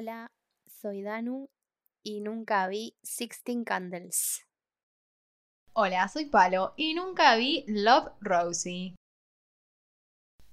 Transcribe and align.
Hola, 0.00 0.32
soy 0.80 1.02
Danu 1.02 1.50
y 2.02 2.22
nunca 2.22 2.66
vi 2.68 2.96
Sixteen 3.02 3.64
Candles. 3.64 4.46
Hola, 5.74 6.08
soy 6.08 6.24
Palo 6.24 6.72
y 6.78 6.94
nunca 6.94 7.36
vi 7.36 7.66
Love 7.66 8.12
Rosie. 8.22 8.94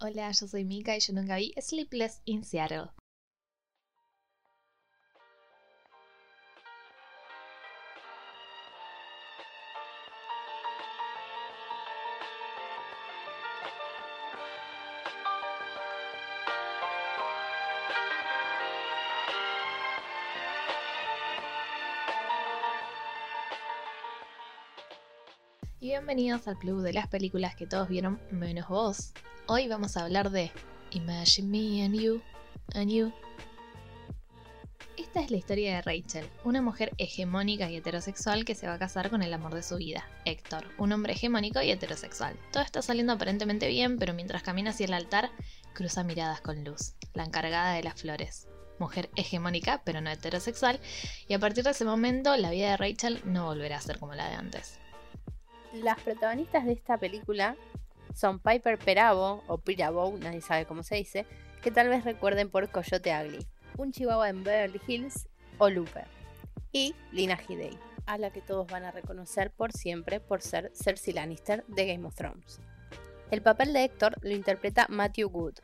Hola, 0.01 0.33
yo 0.33 0.47
soy 0.47 0.65
Mika 0.65 0.97
y 0.97 0.99
yo 0.99 1.13
nunca 1.13 1.37
vi 1.37 1.53
Sleepless 1.61 2.21
in 2.25 2.43
Seattle. 2.43 2.89
Bienvenidos 26.07 26.47
al 26.47 26.57
club 26.57 26.83
de 26.83 26.93
las 26.93 27.07
películas 27.07 27.53
que 27.57 27.67
todos 27.67 27.89
vieron 27.89 28.17
menos 28.31 28.69
vos. 28.69 29.11
Hoy 29.45 29.67
vamos 29.67 29.97
a 29.97 30.05
hablar 30.05 30.29
de 30.29 30.53
Imagine 30.91 31.49
Me 31.49 31.83
and 31.83 31.99
You, 31.99 32.21
and 32.75 32.89
You. 32.89 33.11
Esta 34.95 35.19
es 35.19 35.31
la 35.31 35.35
historia 35.35 35.75
de 35.75 35.81
Rachel, 35.81 36.25
una 36.45 36.61
mujer 36.61 36.93
hegemónica 36.97 37.69
y 37.69 37.75
heterosexual 37.75 38.45
que 38.45 38.55
se 38.55 38.67
va 38.67 38.75
a 38.75 38.79
casar 38.79 39.09
con 39.09 39.21
el 39.21 39.33
amor 39.33 39.53
de 39.53 39.61
su 39.61 39.75
vida, 39.75 40.07
Héctor, 40.23 40.63
un 40.77 40.93
hombre 40.93 41.11
hegemónico 41.11 41.61
y 41.61 41.71
heterosexual. 41.71 42.39
Todo 42.53 42.63
está 42.63 42.81
saliendo 42.81 43.11
aparentemente 43.11 43.67
bien, 43.67 43.99
pero 43.99 44.13
mientras 44.13 44.43
camina 44.43 44.69
hacia 44.69 44.85
el 44.85 44.93
altar, 44.93 45.29
cruza 45.73 46.05
miradas 46.05 46.39
con 46.39 46.63
Luz, 46.63 46.93
la 47.15 47.25
encargada 47.25 47.73
de 47.73 47.83
las 47.83 47.99
flores, 47.99 48.47
mujer 48.79 49.09
hegemónica 49.17 49.81
pero 49.83 49.99
no 49.99 50.09
heterosexual, 50.09 50.79
y 51.27 51.33
a 51.33 51.39
partir 51.39 51.65
de 51.65 51.71
ese 51.71 51.83
momento 51.83 52.37
la 52.37 52.51
vida 52.51 52.69
de 52.69 52.77
Rachel 52.77 53.19
no 53.25 53.47
volverá 53.47 53.75
a 53.75 53.81
ser 53.81 53.99
como 53.99 54.15
la 54.15 54.29
de 54.29 54.35
antes. 54.35 54.79
Las 55.73 55.99
protagonistas 55.99 56.65
de 56.65 56.73
esta 56.73 56.97
película 56.97 57.55
son 58.13 58.39
Piper 58.39 58.79
Perabo, 58.79 59.43
o 59.47 59.57
Pirabo, 59.57 60.15
nadie 60.17 60.41
sabe 60.41 60.65
cómo 60.65 60.81
se 60.83 60.95
dice, 60.95 61.25
que 61.61 61.71
tal 61.71 61.89
vez 61.89 62.03
recuerden 62.03 62.49
por 62.49 62.69
Coyote 62.69 63.13
Ugly, 63.13 63.45
un 63.77 63.91
chihuahua 63.91 64.29
en 64.29 64.43
Beverly 64.43 64.81
Hills, 64.87 65.27
o 65.57 65.69
Looper, 65.69 66.05
y 66.71 66.95
Lina 67.11 67.37
Headey, 67.47 67.77
a 68.05 68.17
la 68.17 68.31
que 68.31 68.41
todos 68.41 68.67
van 68.67 68.85
a 68.85 68.91
reconocer 68.91 69.51
por 69.51 69.71
siempre 69.71 70.19
por 70.19 70.41
ser 70.41 70.71
Cersei 70.73 71.13
Lannister 71.13 71.63
de 71.67 71.85
Game 71.85 72.07
of 72.07 72.15
Thrones. 72.15 72.59
El 73.29 73.41
papel 73.41 73.73
de 73.73 73.83
Héctor 73.83 74.15
lo 74.21 74.31
interpreta 74.31 74.87
Matthew 74.89 75.29
Wood, 75.29 75.55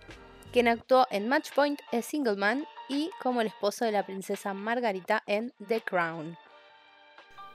quien 0.52 0.67
actuó 0.67 1.08
en 1.10 1.28
Matchpoint 1.28 1.80
en 1.92 2.04
Single 2.04 2.36
Man 2.36 2.66
y 2.90 3.10
como 3.22 3.42
el 3.42 3.48
esposo 3.48 3.86
de 3.86 3.94
la 3.94 4.06
princesa 4.06 4.54
Margarita 4.54 5.23
en 5.26 5.54
The 5.67 5.82
Crown. 5.82 6.38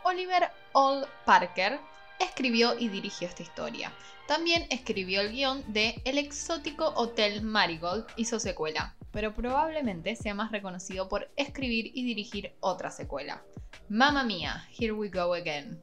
Oliver 0.05 0.51
All 0.73 1.07
Parker 1.25 1.79
escribió 2.19 2.79
y 2.79 2.89
dirigió 2.89 3.29
esta 3.29 3.43
historia. 3.43 3.93
También 4.27 4.67
escribió 4.71 5.21
el 5.21 5.33
guion 5.33 5.65
de 5.73 6.03
El 6.05 6.19
exótico 6.19 6.93
Hotel 6.97 7.43
Marigold 7.43 8.07
y 8.17 8.27
su 8.27 8.39
secuela, 8.41 8.95
pero 9.11 9.35
probablemente 9.35 10.17
sea 10.17 10.35
más 10.35 10.53
reconocido 10.53 11.09
por 11.09 11.31
escribir 11.37 11.91
y 11.95 12.05
dirigir 12.05 12.53
otra 12.61 12.91
secuela. 12.91 13.43
Mamma 13.89 14.25
Mía, 14.25 14.69
Here 14.79 14.93
We 14.93 15.09
Go 15.09 15.33
Again. 15.35 15.81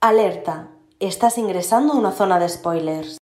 Alerta, 0.00 0.70
estás 0.98 1.38
ingresando 1.38 1.92
a 1.92 1.96
una 1.96 2.12
zona 2.12 2.38
de 2.38 2.48
spoilers. 2.48 3.18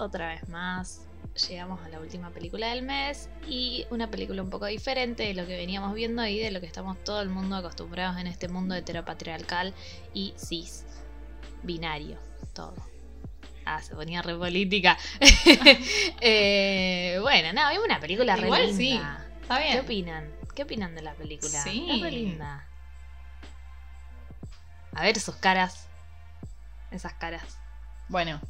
Otra 0.00 0.28
vez 0.28 0.48
más. 0.48 1.06
Llegamos 1.48 1.80
a 1.84 1.88
la 1.88 2.00
última 2.00 2.30
película 2.30 2.68
del 2.68 2.82
mes 2.82 3.28
y 3.46 3.86
una 3.90 4.10
película 4.10 4.42
un 4.42 4.50
poco 4.50 4.66
diferente 4.66 5.22
de 5.22 5.34
lo 5.34 5.46
que 5.46 5.56
veníamos 5.56 5.94
viendo 5.94 6.26
y 6.26 6.38
de 6.38 6.50
lo 6.50 6.60
que 6.60 6.66
estamos 6.66 7.02
todo 7.04 7.22
el 7.22 7.28
mundo 7.28 7.56
acostumbrados 7.56 8.18
en 8.18 8.26
este 8.26 8.48
mundo 8.48 8.74
heteropatriarcal 8.74 9.72
y 10.12 10.34
cis, 10.36 10.84
binario, 11.62 12.18
todo. 12.52 12.74
Ah, 13.64 13.80
se 13.80 13.94
ponía 13.94 14.22
re 14.22 14.36
política. 14.36 14.98
Eh, 16.22 17.18
bueno, 17.22 17.52
nada, 17.52 17.70
vimos 17.70 17.86
una 17.86 18.00
película 18.00 18.36
re 18.36 18.46
Igual 18.46 18.76
linda. 18.76 18.76
sí, 19.26 19.40
está 19.42 19.58
bien. 19.58 19.72
¿Qué 19.72 19.80
opinan? 19.80 20.32
¿Qué 20.54 20.62
opinan 20.64 20.94
de 20.94 21.02
la 21.02 21.14
película? 21.14 21.62
Sí. 21.62 21.86
Es 21.90 22.00
re 22.00 22.10
linda. 22.10 22.66
A 24.92 25.02
ver 25.02 25.18
sus 25.18 25.36
caras. 25.36 25.86
Esas 26.90 27.14
caras. 27.14 27.58
Bueno, 28.08 28.40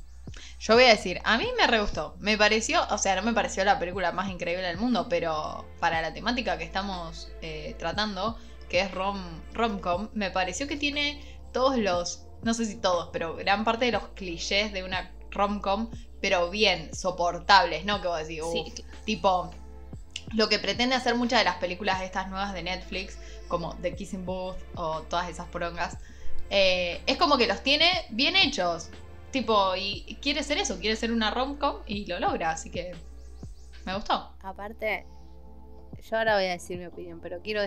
yo 0.58 0.74
voy 0.74 0.84
a 0.84 0.88
decir, 0.88 1.20
a 1.24 1.38
mí 1.38 1.46
me 1.56 1.66
re 1.66 1.80
gustó. 1.80 2.16
Me 2.18 2.36
pareció, 2.36 2.86
o 2.90 2.98
sea, 2.98 3.16
no 3.16 3.22
me 3.22 3.32
pareció 3.32 3.64
la 3.64 3.78
película 3.78 4.12
más 4.12 4.30
increíble 4.30 4.66
del 4.66 4.76
mundo, 4.76 5.06
pero 5.08 5.66
para 5.78 6.02
la 6.02 6.12
temática 6.12 6.58
que 6.58 6.64
estamos 6.64 7.30
eh, 7.42 7.74
tratando, 7.78 8.38
que 8.68 8.80
es 8.80 8.90
rom, 8.90 9.40
rom-com, 9.52 10.08
me 10.14 10.30
pareció 10.30 10.68
que 10.68 10.76
tiene 10.76 11.40
todos 11.52 11.76
los, 11.78 12.26
no 12.42 12.54
sé 12.54 12.64
si 12.66 12.76
todos, 12.76 13.10
pero 13.12 13.34
gran 13.36 13.64
parte 13.64 13.86
de 13.86 13.92
los 13.92 14.08
clichés 14.14 14.72
de 14.72 14.84
una 14.84 15.10
rom-com, 15.30 15.90
pero 16.20 16.50
bien, 16.50 16.94
soportables, 16.94 17.84
¿no? 17.84 18.00
Que 18.00 18.08
vos 18.08 18.18
decís, 18.18 18.42
Sí, 18.52 18.84
tipo, 19.04 19.50
lo 20.34 20.48
que 20.48 20.58
pretende 20.58 20.94
hacer 20.94 21.14
muchas 21.14 21.40
de 21.40 21.44
las 21.44 21.56
películas 21.56 22.02
estas 22.02 22.28
nuevas 22.28 22.52
de 22.52 22.62
Netflix, 22.62 23.18
como 23.48 23.74
The 23.76 23.94
Kissing 23.94 24.24
Booth 24.24 24.56
o 24.74 25.02
todas 25.02 25.28
esas 25.28 25.48
prongas, 25.48 25.98
eh, 26.50 27.00
es 27.06 27.16
como 27.16 27.38
que 27.38 27.46
los 27.46 27.62
tiene 27.62 27.90
bien 28.10 28.36
hechos. 28.36 28.90
Tipo, 29.30 29.76
y 29.76 30.18
quiere 30.20 30.42
ser 30.42 30.58
eso, 30.58 30.78
quiere 30.80 30.96
ser 30.96 31.12
una 31.12 31.30
rom-com 31.30 31.76
y 31.86 32.06
lo 32.06 32.18
logra, 32.18 32.50
así 32.50 32.70
que 32.70 32.92
me 33.86 33.94
gustó. 33.94 34.32
Aparte, 34.42 35.06
yo 36.02 36.16
ahora 36.18 36.34
voy 36.34 36.46
a 36.46 36.50
decir 36.50 36.78
mi 36.78 36.86
opinión, 36.86 37.20
pero 37.20 37.40
quiero 37.40 37.62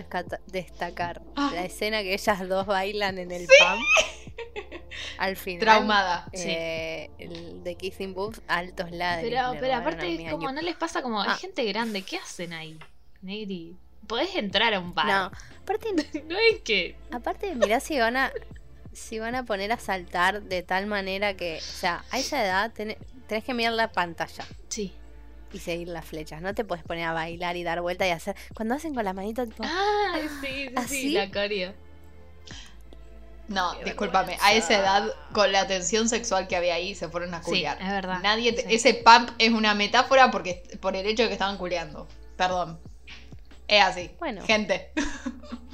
destacar 0.46 1.22
Ah. 1.36 1.50
la 1.54 1.64
escena 1.64 2.02
que 2.02 2.12
ellas 2.14 2.46
dos 2.48 2.66
bailan 2.66 3.18
en 3.18 3.30
el 3.32 3.46
PAM. 3.58 3.78
Al 5.18 5.36
final. 5.36 5.60
Traumada. 5.60 6.26
eh, 6.32 7.10
el 7.18 7.62
de 7.64 7.74
Kissing 7.76 8.14
Booth, 8.14 8.38
altos 8.46 8.90
ladres. 8.90 9.28
Pero, 9.30 9.52
pero 9.58 9.74
aparte 9.74 10.22
es 10.24 10.30
como, 10.30 10.52
no 10.52 10.60
les 10.60 10.76
pasa 10.76 11.02
como, 11.02 11.20
hay 11.22 11.28
Ah. 11.30 11.36
gente 11.36 11.64
grande, 11.64 12.02
¿qué 12.02 12.16
hacen 12.18 12.52
ahí? 12.52 12.78
Negri, 13.22 13.76
podés 14.06 14.34
entrar 14.36 14.74
a 14.74 14.80
un 14.80 14.94
bar. 14.94 15.06
No, 15.06 15.30
aparte, 15.62 15.88
no 16.28 16.36
es 16.38 16.60
que. 16.62 16.94
aparte 17.10 17.54
mirá 17.54 17.80
si 17.80 17.98
van 17.98 18.16
a 18.16 18.32
si 18.94 19.18
van 19.18 19.34
a 19.34 19.44
poner 19.44 19.72
a 19.72 19.78
saltar 19.78 20.42
de 20.42 20.62
tal 20.62 20.86
manera 20.86 21.34
que, 21.34 21.58
o 21.58 21.60
sea, 21.60 22.04
a 22.10 22.18
esa 22.18 22.42
edad 22.44 22.72
tenés, 22.72 22.96
tenés 23.26 23.44
que 23.44 23.54
mirar 23.54 23.72
la 23.74 23.92
pantalla 23.92 24.44
Sí. 24.68 24.94
y 25.52 25.58
seguir 25.58 25.88
las 25.88 26.04
flechas. 26.04 26.40
No 26.42 26.54
te 26.54 26.64
puedes 26.64 26.84
poner 26.84 27.04
a 27.06 27.12
bailar 27.12 27.56
y 27.56 27.64
dar 27.64 27.80
vuelta 27.80 28.06
y 28.06 28.10
hacer. 28.10 28.36
Cuando 28.54 28.74
hacen 28.74 28.94
con 28.94 29.04
la 29.04 29.12
manita, 29.12 29.44
tipo. 29.46 29.62
Ah, 29.66 30.18
sí, 30.20 30.28
sí, 30.46 30.70
¿Así? 30.76 31.00
sí, 31.00 31.10
la 31.12 31.30
coreo. 31.30 31.72
No, 33.46 33.76
Qué 33.78 33.84
discúlpame, 33.84 34.28
vergüenza. 34.32 34.46
a 34.46 34.54
esa 34.54 34.78
edad, 34.78 35.06
con 35.32 35.52
la 35.52 35.66
tensión 35.66 36.08
sexual 36.08 36.48
que 36.48 36.56
había 36.56 36.74
ahí, 36.76 36.94
se 36.94 37.08
fueron 37.10 37.34
a 37.34 37.42
Sí, 37.42 37.50
culiar. 37.50 37.76
es 37.80 37.88
verdad. 37.88 38.20
Nadie 38.22 38.54
te- 38.54 38.62
Sí. 38.62 38.74
Ese 38.74 38.94
pump 38.94 39.30
es 39.38 39.50
una 39.52 39.74
metáfora 39.74 40.30
porque 40.30 40.62
por 40.80 40.96
el 40.96 41.04
hecho 41.06 41.24
de 41.24 41.28
que 41.28 41.34
estaban 41.34 41.58
culeando. 41.58 42.08
Perdón. 42.38 42.80
Es 43.68 43.82
así. 43.82 44.10
Bueno. 44.18 44.42
Gente. 44.46 44.92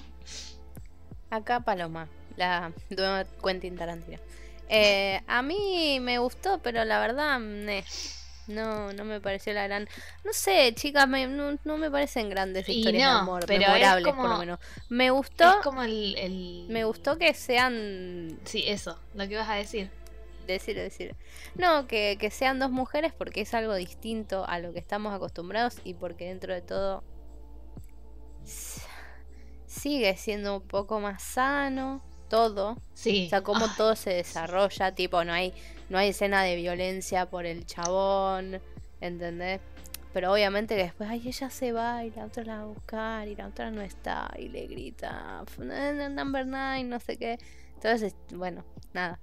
Acá 1.30 1.60
Paloma, 1.60 2.08
la 2.40 2.72
nueva 2.90 3.24
Quentin 3.44 3.76
Tarantino. 3.76 4.18
Eh, 4.68 5.20
a 5.26 5.42
mí 5.42 5.98
me 6.00 6.18
gustó, 6.18 6.58
pero 6.62 6.84
la 6.84 7.00
verdad, 7.00 7.38
meh, 7.40 7.84
no, 8.46 8.92
no 8.92 9.04
me 9.04 9.20
pareció 9.20 9.52
la 9.52 9.64
gran. 9.66 9.88
No 10.24 10.32
sé, 10.32 10.72
chicas, 10.74 11.06
me- 11.08 11.26
no, 11.26 11.58
no 11.64 11.76
me 11.76 11.90
parecen 11.90 12.30
grandes 12.30 12.68
historias 12.68 13.02
no, 13.08 13.14
de 13.14 13.20
amor, 13.20 13.44
pero 13.46 13.62
es 13.62 13.68
memorables 13.68 14.04
por 14.06 14.14
como- 14.16 14.28
lo 14.28 14.38
menos. 14.38 14.58
Me 14.88 15.10
gustó, 15.10 15.50
Es 15.58 15.64
como 15.64 15.82
el, 15.82 16.16
el- 16.16 16.66
me 16.68 16.84
gustó 16.84 17.18
que 17.18 17.34
sean. 17.34 18.38
Sí, 18.44 18.64
eso, 18.66 18.98
lo 19.14 19.28
que 19.28 19.36
vas 19.36 19.48
a 19.48 19.54
decir. 19.54 19.90
Decir, 20.46 20.74
decir. 20.76 21.14
No, 21.54 21.86
que, 21.86 22.16
que 22.18 22.30
sean 22.30 22.58
dos 22.58 22.70
mujeres 22.70 23.12
porque 23.12 23.42
es 23.42 23.54
algo 23.54 23.74
distinto 23.74 24.44
a 24.48 24.58
lo 24.58 24.72
que 24.72 24.78
estamos 24.80 25.12
acostumbrados 25.14 25.76
y 25.84 25.94
porque 25.94 26.26
dentro 26.26 26.52
de 26.54 26.62
todo. 26.62 27.04
Sigue 29.66 30.16
siendo 30.16 30.56
un 30.56 30.62
poco 30.62 30.98
más 30.98 31.22
sano 31.22 32.02
todo. 32.30 32.78
Sí. 32.94 33.26
O 33.26 33.28
sea, 33.28 33.42
cómo 33.42 33.66
Ay, 33.66 33.70
todo 33.76 33.94
se 33.94 34.10
desarrolla, 34.14 34.94
tipo, 34.94 35.22
no 35.24 35.34
hay, 35.34 35.52
no 35.90 35.98
hay 35.98 36.08
escena 36.08 36.42
de 36.42 36.56
violencia 36.56 37.28
por 37.28 37.44
el 37.44 37.66
chabón, 37.66 38.62
¿entendés? 39.02 39.60
Pero 40.14 40.32
obviamente 40.32 40.74
que 40.76 40.84
después, 40.84 41.08
ay, 41.10 41.22
ella 41.28 41.50
se 41.50 41.72
va 41.72 42.04
y 42.04 42.10
la 42.12 42.24
otra 42.24 42.42
la 42.44 42.56
va 42.56 42.62
a 42.62 42.66
buscar 42.66 43.28
y 43.28 43.36
la 43.36 43.46
otra 43.46 43.70
no 43.70 43.82
está 43.82 44.28
y 44.38 44.48
le 44.48 44.66
grita, 44.66 45.44
"F- 45.46 45.62
n- 45.62 46.08
number 46.10 46.46
nine, 46.46 46.84
no 46.84 46.98
sé 46.98 47.16
qué. 47.18 47.38
Entonces, 47.74 48.14
bueno, 48.32 48.64
nada. 48.94 49.20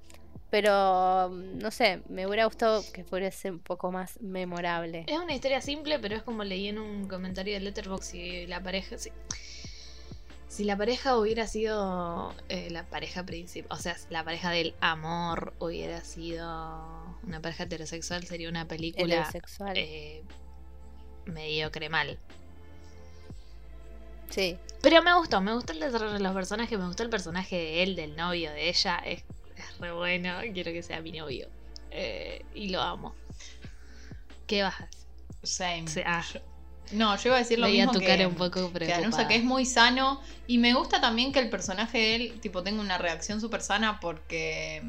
Pero 0.49 1.29
mm, 1.29 1.57
no 1.59 1.71
sé, 1.71 2.01
me 2.07 2.25
hubiera 2.25 2.45
gustado 2.45 2.81
que 2.93 3.03
fuese 3.03 3.51
un 3.51 3.59
poco 3.59 3.91
más 3.91 4.17
memorable. 4.21 5.03
Es 5.07 5.19
una 5.19 5.33
historia 5.35 5.59
simple, 5.59 5.99
pero 5.99 6.15
es 6.15 6.23
como 6.23 6.45
leí 6.45 6.69
en 6.69 6.79
un 6.79 7.05
comentario 7.07 7.53
de 7.55 7.59
Letterboxd 7.59 8.13
y 8.13 8.47
la 8.47 8.63
pareja. 8.63 8.97
Si, 8.97 9.11
si 10.47 10.63
la 10.63 10.77
pareja 10.77 11.17
hubiera 11.17 11.45
sido 11.47 12.33
eh, 12.49 12.69
la 12.71 12.83
pareja 12.83 13.23
principal, 13.25 13.77
o 13.77 13.81
sea, 13.81 13.95
la 14.09 14.23
pareja 14.23 14.49
del 14.51 14.75
amor 14.79 15.53
hubiera 15.59 16.01
sido 16.01 16.45
una 17.23 17.41
pareja 17.41 17.63
heterosexual, 17.63 18.25
sería 18.25 18.49
una 18.49 18.67
película 18.67 19.15
Heterosexual. 19.15 19.73
eh, 19.77 20.23
mediocre 21.25 21.89
mal. 21.89 22.17
Sí. 24.29 24.57
Pero 24.81 25.01
me 25.03 25.13
gustó, 25.15 25.41
me 25.41 25.53
gustó 25.53 25.73
el 25.73 25.79
desarrollo 25.79 26.13
de 26.13 26.19
los 26.19 26.33
personajes, 26.33 26.77
me 26.77 26.85
gustó 26.85 27.03
el 27.03 27.09
personaje 27.09 27.55
de 27.55 27.83
él, 27.83 27.95
del 27.95 28.15
novio, 28.15 28.51
de 28.51 28.69
ella. 28.69 28.97
Es, 28.99 29.23
es 29.55 29.77
re 29.79 29.91
bueno, 29.91 30.39
quiero 30.53 30.71
que 30.71 30.83
sea 30.83 31.01
mi 31.01 31.11
novio. 31.11 31.49
Eh, 31.91 32.45
y 32.53 32.69
lo 32.69 32.81
amo. 32.81 33.15
¿Qué 34.45 34.63
bajas? 34.63 34.89
Same. 35.43 35.85
Ah. 36.05 36.23
No, 36.91 37.15
yo 37.17 37.29
iba 37.29 37.35
a 37.35 37.39
decir 37.39 37.59
lo 37.59 37.67
Veía 37.67 37.83
mismo 37.83 37.93
tu 37.93 37.99
que, 37.99 38.05
cara 38.05 38.27
un 38.27 38.35
poco 38.35 38.71
que 38.71 39.27
que 39.27 39.35
es 39.35 39.43
muy 39.43 39.65
sano. 39.65 40.21
Y 40.47 40.57
me 40.57 40.73
gusta 40.73 41.01
también 41.01 41.31
que 41.31 41.39
el 41.39 41.49
personaje 41.49 41.97
de 41.97 42.15
él, 42.15 42.39
tipo, 42.41 42.63
tenga 42.63 42.81
una 42.81 42.97
reacción 42.97 43.41
súper 43.41 43.61
sana 43.61 43.99
porque. 43.99 44.83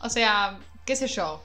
O 0.00 0.08
sea, 0.08 0.60
qué 0.84 0.94
sé 0.96 1.08
yo. 1.08 1.44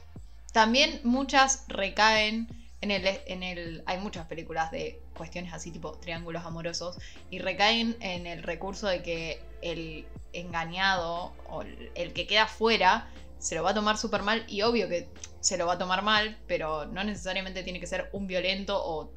También 0.52 1.02
muchas 1.04 1.66
recaen 1.68 2.48
en 2.82 2.92
el, 2.92 3.08
en 3.26 3.44
el. 3.44 3.84
Hay 3.88 3.98
muchas 4.00 4.28
películas 4.28 4.72
de 4.72 5.00
cuestiones 5.18 5.54
así, 5.54 5.72
tipo 5.72 5.94
triángulos 6.00 6.46
amorosos. 6.46 6.98
Y 7.32 7.40
recaen 7.40 7.98
en 8.02 8.28
el 8.28 8.44
recurso 8.44 8.88
de 8.88 9.02
que 9.02 9.42
el 9.62 10.06
engañado 10.34 11.34
o 11.48 11.62
el- 11.64 11.92
el 11.96 12.14
que 12.14 12.28
queda 12.28 12.48
fuera 12.48 13.10
se 13.40 13.56
lo 13.56 13.64
va 13.64 13.72
a 13.72 13.76
tomar 13.76 13.98
súper 13.98 14.22
mal. 14.22 14.46
Y 14.48 14.62
obvio 14.62 14.88
que 14.88 15.10
se 15.42 15.58
lo 15.58 15.66
va 15.66 15.74
a 15.74 15.78
tomar 15.78 16.04
mal, 16.04 16.38
pero 16.48 16.86
no 16.86 17.04
necesariamente 17.04 17.64
tiene 17.64 17.80
que 17.80 17.88
ser 17.88 18.10
un 18.14 18.28
violento 18.28 18.80
o. 18.84 19.12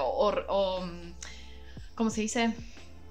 o, 0.00 0.32
o- 0.48 0.88
¿Cómo 1.94 2.10
se 2.10 2.22
dice? 2.22 2.52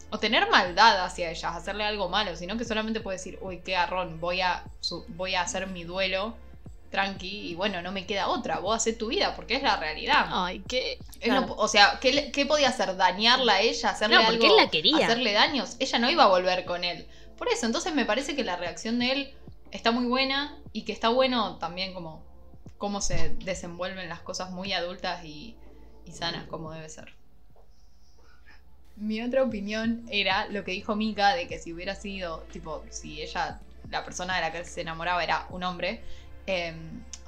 O 0.10 0.20
tener 0.20 0.50
maldad 0.50 1.04
hacia 1.06 1.32
ellas, 1.32 1.56
hacerle 1.56 1.84
algo 1.86 2.10
malo, 2.10 2.36
sino 2.36 2.58
que 2.58 2.66
solamente 2.66 3.00
puede 3.00 3.18
decir, 3.18 3.40
uy, 3.42 3.62
qué 3.66 3.72
garrón, 3.72 4.20
voy 4.20 4.42
a, 4.42 4.64
voy 5.10 5.36
a 5.36 5.42
hacer 5.42 5.68
mi 5.68 5.84
duelo 5.84 6.36
tranqui 6.92 7.50
y 7.50 7.56
bueno, 7.56 7.82
no 7.82 7.92
me 7.92 8.06
queda 8.06 8.28
otra, 8.28 8.60
vos 8.60 8.76
haces 8.76 8.98
tu 9.00 9.08
vida, 9.08 9.36
porque 9.36 9.56
es 9.56 9.64
la 9.64 9.78
realidad. 9.78 10.28
Ay, 10.30 10.64
qué. 10.68 11.00
No 11.26 11.54
o 11.58 11.68
sea, 11.68 11.98
¿qué, 12.00 12.32
qué 12.32 12.46
podía 12.46 12.70
hacer? 12.70 12.96
¿Dañarla 12.96 13.54
a 13.54 13.62
ella? 13.62 13.90
¿Hacerle 13.90 14.18
No, 14.18 14.28
algo? 14.28 14.46
él 14.46 14.56
la 14.58 14.70
quería. 14.70 15.08
¿Hacerle 15.08 15.32
daños? 15.34 15.76
Ella 15.80 15.98
no 15.98 16.12
iba 16.12 16.26
a 16.26 16.28
volver 16.28 16.66
con 16.66 16.84
él. 16.84 17.08
Por 17.38 17.48
eso, 17.48 17.66
entonces 17.66 17.96
me 17.96 18.06
parece 18.06 18.36
que 18.36 18.44
la 18.44 18.58
reacción 18.58 19.00
de 19.00 19.12
él 19.12 19.34
está 19.72 19.90
muy 19.92 20.06
buena 20.06 20.56
y 20.72 20.84
que 20.84 20.92
está 20.92 21.10
bueno 21.10 21.58
también 21.58 21.96
como 21.96 22.24
cómo 22.78 23.02
se 23.02 23.30
desenvuelven 23.40 24.08
las 24.08 24.20
cosas 24.20 24.52
muy 24.52 24.74
adultas 24.74 25.26
y, 25.26 25.56
y 26.06 26.12
sanas 26.12 26.46
como 26.48 26.72
debe 26.72 26.90
ser. 26.90 27.14
Mi 28.96 29.22
otra 29.22 29.44
opinión 29.44 30.06
era 30.12 30.48
lo 30.48 30.64
que 30.64 30.72
dijo 30.72 30.96
Mika 30.96 31.34
de 31.34 31.48
que 31.48 31.58
si 31.60 31.74
hubiera 31.74 31.96
sido, 31.96 32.40
tipo, 32.52 32.84
si 32.92 33.22
ella, 33.22 33.60
la 33.90 34.04
persona 34.06 34.36
de 34.36 34.42
la 34.42 34.52
que 34.52 34.66
se 34.66 34.82
enamoraba 34.82 35.24
era 35.24 35.48
un 35.50 35.64
hombre, 35.64 36.02
eh, 36.46 36.76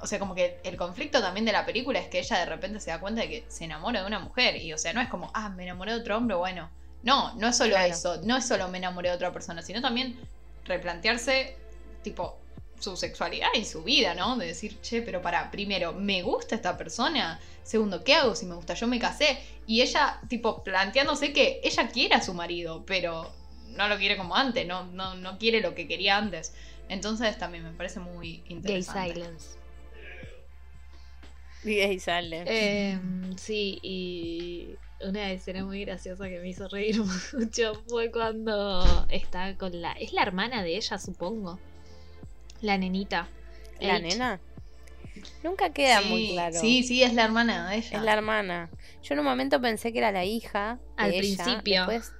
o 0.00 0.06
sea, 0.06 0.18
como 0.18 0.34
que 0.34 0.58
el 0.62 0.76
conflicto 0.76 1.20
también 1.20 1.44
de 1.44 1.52
la 1.52 1.66
película 1.66 1.98
es 1.98 2.06
que 2.08 2.20
ella 2.20 2.38
de 2.38 2.46
repente 2.46 2.78
se 2.80 2.90
da 2.90 3.00
cuenta 3.00 3.22
de 3.22 3.28
que 3.28 3.44
se 3.48 3.64
enamora 3.64 4.00
de 4.00 4.06
una 4.06 4.20
mujer 4.20 4.56
y, 4.56 4.72
o 4.72 4.78
sea, 4.78 4.92
no 4.92 5.00
es 5.00 5.08
como, 5.08 5.30
ah, 5.34 5.48
me 5.48 5.64
enamoré 5.64 5.92
de 5.92 6.00
otro 6.00 6.16
hombre, 6.16 6.36
bueno. 6.36 6.70
No, 7.02 7.34
no 7.34 7.48
es 7.48 7.56
solo 7.56 7.70
Claro. 7.70 7.92
eso, 7.92 8.20
no 8.24 8.36
es 8.36 8.46
solo 8.46 8.68
me 8.68 8.78
enamoré 8.78 9.08
de 9.10 9.16
otra 9.16 9.32
persona, 9.32 9.62
sino 9.62 9.80
también 9.80 10.16
replantearse, 10.64 11.56
tipo, 12.02 12.36
su 12.78 12.96
sexualidad 12.96 13.48
y 13.54 13.64
su 13.64 13.82
vida, 13.82 14.14
¿no? 14.14 14.36
De 14.36 14.46
decir, 14.46 14.80
che, 14.80 15.02
pero 15.02 15.22
para, 15.22 15.50
primero, 15.50 15.92
¿me 15.92 16.22
gusta 16.22 16.54
esta 16.54 16.76
persona? 16.76 17.40
Segundo, 17.62 18.04
¿qué 18.04 18.14
hago 18.14 18.34
si 18.34 18.46
me 18.46 18.54
gusta? 18.54 18.74
Yo 18.74 18.86
me 18.86 18.98
casé. 18.98 19.38
Y 19.66 19.82
ella, 19.82 20.20
tipo, 20.28 20.62
planteándose 20.62 21.32
que 21.32 21.60
ella 21.64 21.88
quiere 21.88 22.14
a 22.14 22.22
su 22.22 22.34
marido, 22.34 22.84
pero 22.86 23.32
no 23.68 23.88
lo 23.88 23.96
quiere 23.98 24.16
como 24.16 24.36
antes, 24.36 24.66
no, 24.66 24.84
no, 24.86 25.14
no 25.16 25.38
quiere 25.38 25.60
lo 25.60 25.74
que 25.74 25.86
quería 25.88 26.16
antes. 26.16 26.54
Entonces 26.88 27.36
también 27.38 27.64
me 27.64 27.72
parece 27.72 28.00
muy 28.00 28.38
Gay 28.38 28.44
interesante. 28.48 29.14
silence. 29.14 29.58
Y 31.64 31.80
ahí 31.80 31.98
sale. 31.98 32.44
Em, 32.46 33.36
sí, 33.36 33.78
y 33.82 34.76
una 35.00 35.32
escena 35.32 35.64
muy 35.64 35.84
graciosa 35.84 36.28
que 36.28 36.38
me 36.38 36.48
hizo 36.48 36.68
reír 36.68 36.96
mucho 37.32 37.74
fue 37.88 38.10
cuando 38.10 38.84
está 39.08 39.56
con 39.56 39.80
la. 39.80 39.92
Es 39.92 40.12
la 40.12 40.22
hermana 40.22 40.62
de 40.62 40.76
ella, 40.76 40.98
supongo. 40.98 41.58
La 42.66 42.78
nenita. 42.78 43.28
¿La 43.80 43.98
nena? 43.98 44.40
Nunca 45.42 45.70
queda 45.72 46.00
Sí, 46.02 46.08
muy 46.08 46.28
claro. 46.32 46.60
Sí, 46.60 46.82
sí, 46.82 47.02
es 47.02 47.14
la 47.14 47.24
hermana 47.24 47.70
de 47.70 47.76
ella. 47.76 47.96
Es 47.98 48.02
la 48.02 48.12
hermana. 48.12 48.70
Yo 49.02 49.14
en 49.14 49.20
un 49.20 49.24
momento 49.26 49.60
pensé 49.60 49.92
que 49.92 49.98
era 49.98 50.12
la 50.12 50.24
hija. 50.24 50.78
de 50.96 51.02
Al 51.02 51.10
ella, 51.12 51.18
principio. 51.20 51.86
Después 51.86 52.12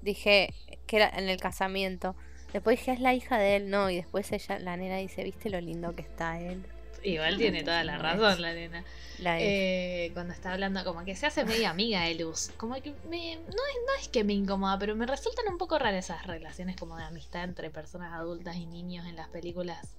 dije 0.00 0.52
que 0.86 0.96
era 0.96 1.08
en 1.10 1.28
el 1.28 1.38
casamiento. 1.38 2.16
Después 2.52 2.78
dije, 2.78 2.92
es 2.92 3.00
la 3.00 3.14
hija 3.14 3.38
de 3.38 3.56
él, 3.56 3.70
no. 3.70 3.90
Y 3.90 3.96
después 3.96 4.30
ella, 4.32 4.58
la 4.58 4.76
nena 4.76 4.96
dice, 4.96 5.24
¿viste 5.24 5.50
lo 5.50 5.60
lindo 5.60 5.94
que 5.94 6.02
está 6.02 6.40
él? 6.40 6.64
Igual 7.02 7.36
tiene 7.36 7.62
toda 7.64 7.82
la 7.84 7.98
razón 7.98 8.40
la 8.40 8.52
nena. 8.54 8.84
La 9.18 9.34
de- 9.34 10.06
Eh, 10.06 10.10
cuando 10.14 10.32
está 10.32 10.52
hablando, 10.52 10.84
como 10.84 11.04
que 11.04 11.14
se 11.16 11.26
hace 11.26 11.44
media 11.44 11.70
amiga 11.70 12.02
de 12.02 12.14
Luz. 12.14 12.50
Como 12.56 12.74
que 12.76 12.90
me, 13.08 13.36
no, 13.36 13.42
es, 13.48 13.48
no 13.86 14.00
es 14.00 14.08
que 14.08 14.24
me 14.24 14.32
incomoda, 14.32 14.78
pero 14.78 14.94
me 14.96 15.06
resultan 15.06 15.44
un 15.50 15.58
poco 15.58 15.78
raras 15.78 16.04
esas 16.06 16.26
relaciones 16.26 16.76
como 16.76 16.96
de 16.96 17.04
amistad 17.04 17.44
entre 17.44 17.70
personas 17.70 18.12
adultas 18.12 18.56
y 18.56 18.66
niños 18.66 19.06
en 19.06 19.16
las 19.16 19.28
películas. 19.28 19.94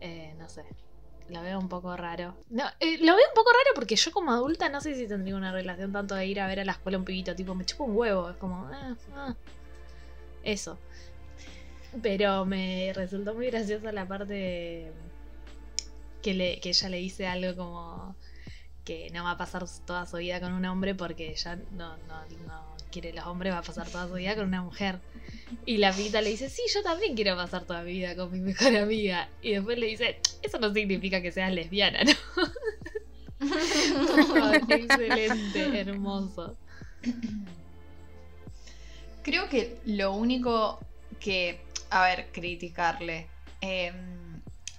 Eh, 0.00 0.34
no 0.38 0.48
sé. 0.48 0.64
Lo 1.30 1.40
veo 1.40 1.58
un 1.58 1.68
poco 1.70 1.96
raro. 1.96 2.36
No, 2.50 2.64
eh, 2.80 2.98
lo 2.98 3.16
veo 3.16 3.26
un 3.28 3.34
poco 3.34 3.50
raro 3.50 3.70
porque 3.74 3.96
yo 3.96 4.12
como 4.12 4.30
adulta 4.32 4.68
no 4.68 4.82
sé 4.82 4.94
si 4.94 5.06
tendría 5.06 5.36
una 5.36 5.52
relación 5.52 5.90
tanto 5.90 6.14
de 6.14 6.26
ir 6.26 6.38
a 6.40 6.46
ver 6.46 6.60
a 6.60 6.64
la 6.66 6.72
escuela 6.72 6.98
un 6.98 7.04
pibito. 7.06 7.34
Tipo, 7.34 7.54
me 7.54 7.64
chupa 7.64 7.84
un 7.84 7.96
huevo. 7.96 8.28
Es 8.30 8.36
como... 8.36 8.66
ah, 8.72 8.94
ah. 9.14 9.34
Eso. 10.42 10.78
Pero 12.02 12.44
me 12.44 12.92
resultó 12.94 13.34
muy 13.34 13.46
graciosa 13.46 13.92
la 13.92 14.06
parte 14.06 14.92
que, 16.24 16.32
le, 16.32 16.58
que 16.58 16.70
ella 16.70 16.88
le 16.88 16.96
dice 16.96 17.26
algo 17.26 17.54
como 17.54 18.16
que 18.82 19.10
no 19.12 19.24
va 19.24 19.32
a 19.32 19.36
pasar 19.36 19.64
toda 19.86 20.06
su 20.06 20.16
vida 20.16 20.40
con 20.40 20.54
un 20.54 20.64
hombre 20.64 20.94
porque 20.94 21.30
ella 21.30 21.56
no, 21.72 21.98
no, 22.08 22.26
no 22.46 22.76
quiere 22.90 23.12
los 23.12 23.26
hombres, 23.26 23.52
va 23.52 23.58
a 23.58 23.62
pasar 23.62 23.88
toda 23.90 24.08
su 24.08 24.14
vida 24.14 24.34
con 24.34 24.46
una 24.46 24.62
mujer. 24.62 25.00
Y 25.66 25.76
la 25.76 25.92
pita 25.92 26.22
le 26.22 26.30
dice, 26.30 26.48
sí, 26.48 26.62
yo 26.72 26.82
también 26.82 27.14
quiero 27.14 27.36
pasar 27.36 27.64
toda 27.64 27.82
mi 27.82 27.92
vida 27.92 28.16
con 28.16 28.32
mi 28.32 28.40
mejor 28.40 28.74
amiga. 28.76 29.28
Y 29.42 29.52
después 29.52 29.78
le 29.78 29.86
dice, 29.86 30.18
eso 30.42 30.58
no 30.58 30.72
significa 30.72 31.20
que 31.20 31.30
seas 31.30 31.52
lesbiana, 31.52 32.04
¿no? 32.04 32.12
Oh, 33.40 34.52
excelente, 34.68 35.80
hermoso. 35.80 36.56
Creo 39.22 39.50
que 39.50 39.76
lo 39.84 40.14
único 40.14 40.78
que, 41.20 41.60
a 41.90 42.04
ver, 42.04 42.28
criticarle, 42.32 43.28
eh, 43.60 43.92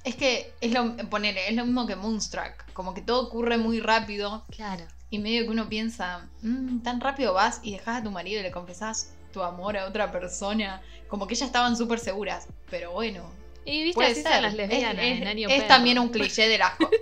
es 0.06 0.16
que 0.16 0.54
es 0.62 0.72
lo, 0.72 0.96
ponele, 1.10 1.50
es 1.50 1.56
lo 1.56 1.66
mismo 1.66 1.86
que 1.88 1.96
Moonstruck, 1.96 2.72
como 2.74 2.94
que 2.94 3.02
todo 3.02 3.28
ocurre 3.28 3.58
muy 3.58 3.80
rápido 3.80 4.46
Claro. 4.56 4.86
y 5.10 5.20
medio 5.20 5.44
que 5.44 5.50
uno 5.50 5.68
piensa, 5.68 6.30
"Mm, 6.42 6.80
tan 6.84 7.02
rápido 7.02 7.34
vas 7.34 7.60
y 7.64 7.72
dejas 7.74 8.02
a 8.02 8.04
tu 8.04 8.12
marido 8.12 8.40
y 8.40 8.44
le 8.44 8.52
confesás 8.52 9.14
tu 9.34 9.44
amor 9.44 9.78
a 9.78 9.86
otra 9.88 10.12
persona, 10.12 10.82
como 11.10 11.28
que 11.28 11.34
ellas 11.34 11.48
estaban 11.48 11.76
súper 11.76 12.00
seguras, 12.00 12.48
pero 12.70 12.92
bueno, 12.92 13.30
Y 13.66 13.84
viste, 13.84 13.96
puede 13.96 14.12
así 14.12 14.22
ser. 14.22 14.32
son 14.34 14.42
las 14.44 14.52
Es- 14.54 14.58
lesbianas 14.58 15.04
es, 15.06 15.22
en 15.22 15.28
año 15.28 15.50
es 15.50 15.58
pedo. 15.58 15.68
también 15.68 16.00
un 16.00 16.10
cliché 16.10 16.48
de 16.48 16.58
las 16.60 16.72
cosas. 16.78 17.00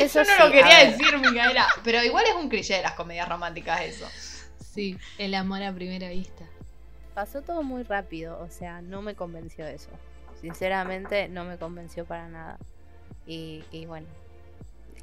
Eso 0.00 0.22
Yo 0.22 0.30
no 0.30 0.36
sí, 0.36 0.42
lo 0.42 0.52
quería 0.52 0.78
decir, 0.90 1.18
Micaela, 1.18 1.66
pero 1.82 2.02
igual 2.04 2.24
es 2.26 2.34
un 2.34 2.48
cliché 2.48 2.74
de 2.74 2.82
las 2.82 2.92
comedias 2.92 3.28
románticas 3.28 3.80
eso. 3.82 4.06
Sí, 4.74 4.96
el 5.18 5.34
amor 5.34 5.62
a 5.62 5.72
primera 5.72 6.08
vista. 6.08 6.44
Pasó 7.14 7.42
todo 7.42 7.62
muy 7.64 7.82
rápido, 7.82 8.38
o 8.40 8.48
sea, 8.48 8.80
no 8.80 9.02
me 9.02 9.14
convenció 9.16 9.66
eso. 9.66 9.88
Sinceramente, 10.40 11.28
no 11.28 11.44
me 11.44 11.58
convenció 11.58 12.04
para 12.04 12.28
nada. 12.28 12.58
Y, 13.26 13.64
y 13.72 13.86
bueno, 13.86 14.06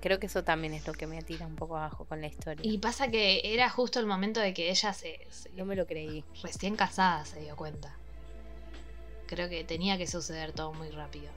creo 0.02 0.20
que 0.20 0.28
eso 0.28 0.44
también 0.44 0.74
es 0.74 0.86
lo 0.88 0.94
que 0.94 1.08
me 1.08 1.22
tira 1.24 1.46
un 1.46 1.56
poco 1.56 1.78
abajo 1.78 2.06
con 2.06 2.22
la 2.22 2.28
historia. 2.28 2.62
Y 2.70 2.78
pasa 2.78 3.10
que 3.10 3.54
era 3.54 3.70
justo 3.70 4.00
el 4.00 4.06
momento 4.06 4.40
de 4.40 4.54
que 4.54 4.70
ella 4.70 4.94
se, 4.94 5.20
se- 5.30 5.50
no 5.52 5.66
me 5.66 5.76
lo 5.76 5.86
creí. 5.86 6.24
recién 6.42 6.76
casada 6.76 7.26
se 7.26 7.40
dio 7.42 7.56
cuenta. 7.56 7.96
Creo 9.28 9.50
que 9.50 9.64
tenía 9.64 9.98
que 9.98 10.08
suceder 10.08 10.52
todo 10.54 10.74
muy 10.74 10.90
rápido. 10.92 11.32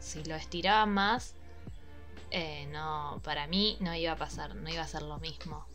Si 0.00 0.22
lo 0.24 0.34
estiraba 0.36 0.86
más, 0.86 1.34
eh, 2.30 2.66
no, 2.70 3.20
para 3.24 3.46
mí 3.46 3.76
no 3.80 3.94
iba 3.94 4.12
a 4.12 4.16
pasar, 4.16 4.54
no 4.54 4.68
iba 4.70 4.82
a 4.82 4.88
ser 4.88 5.02
lo 5.02 5.18
mismo. 5.18 5.66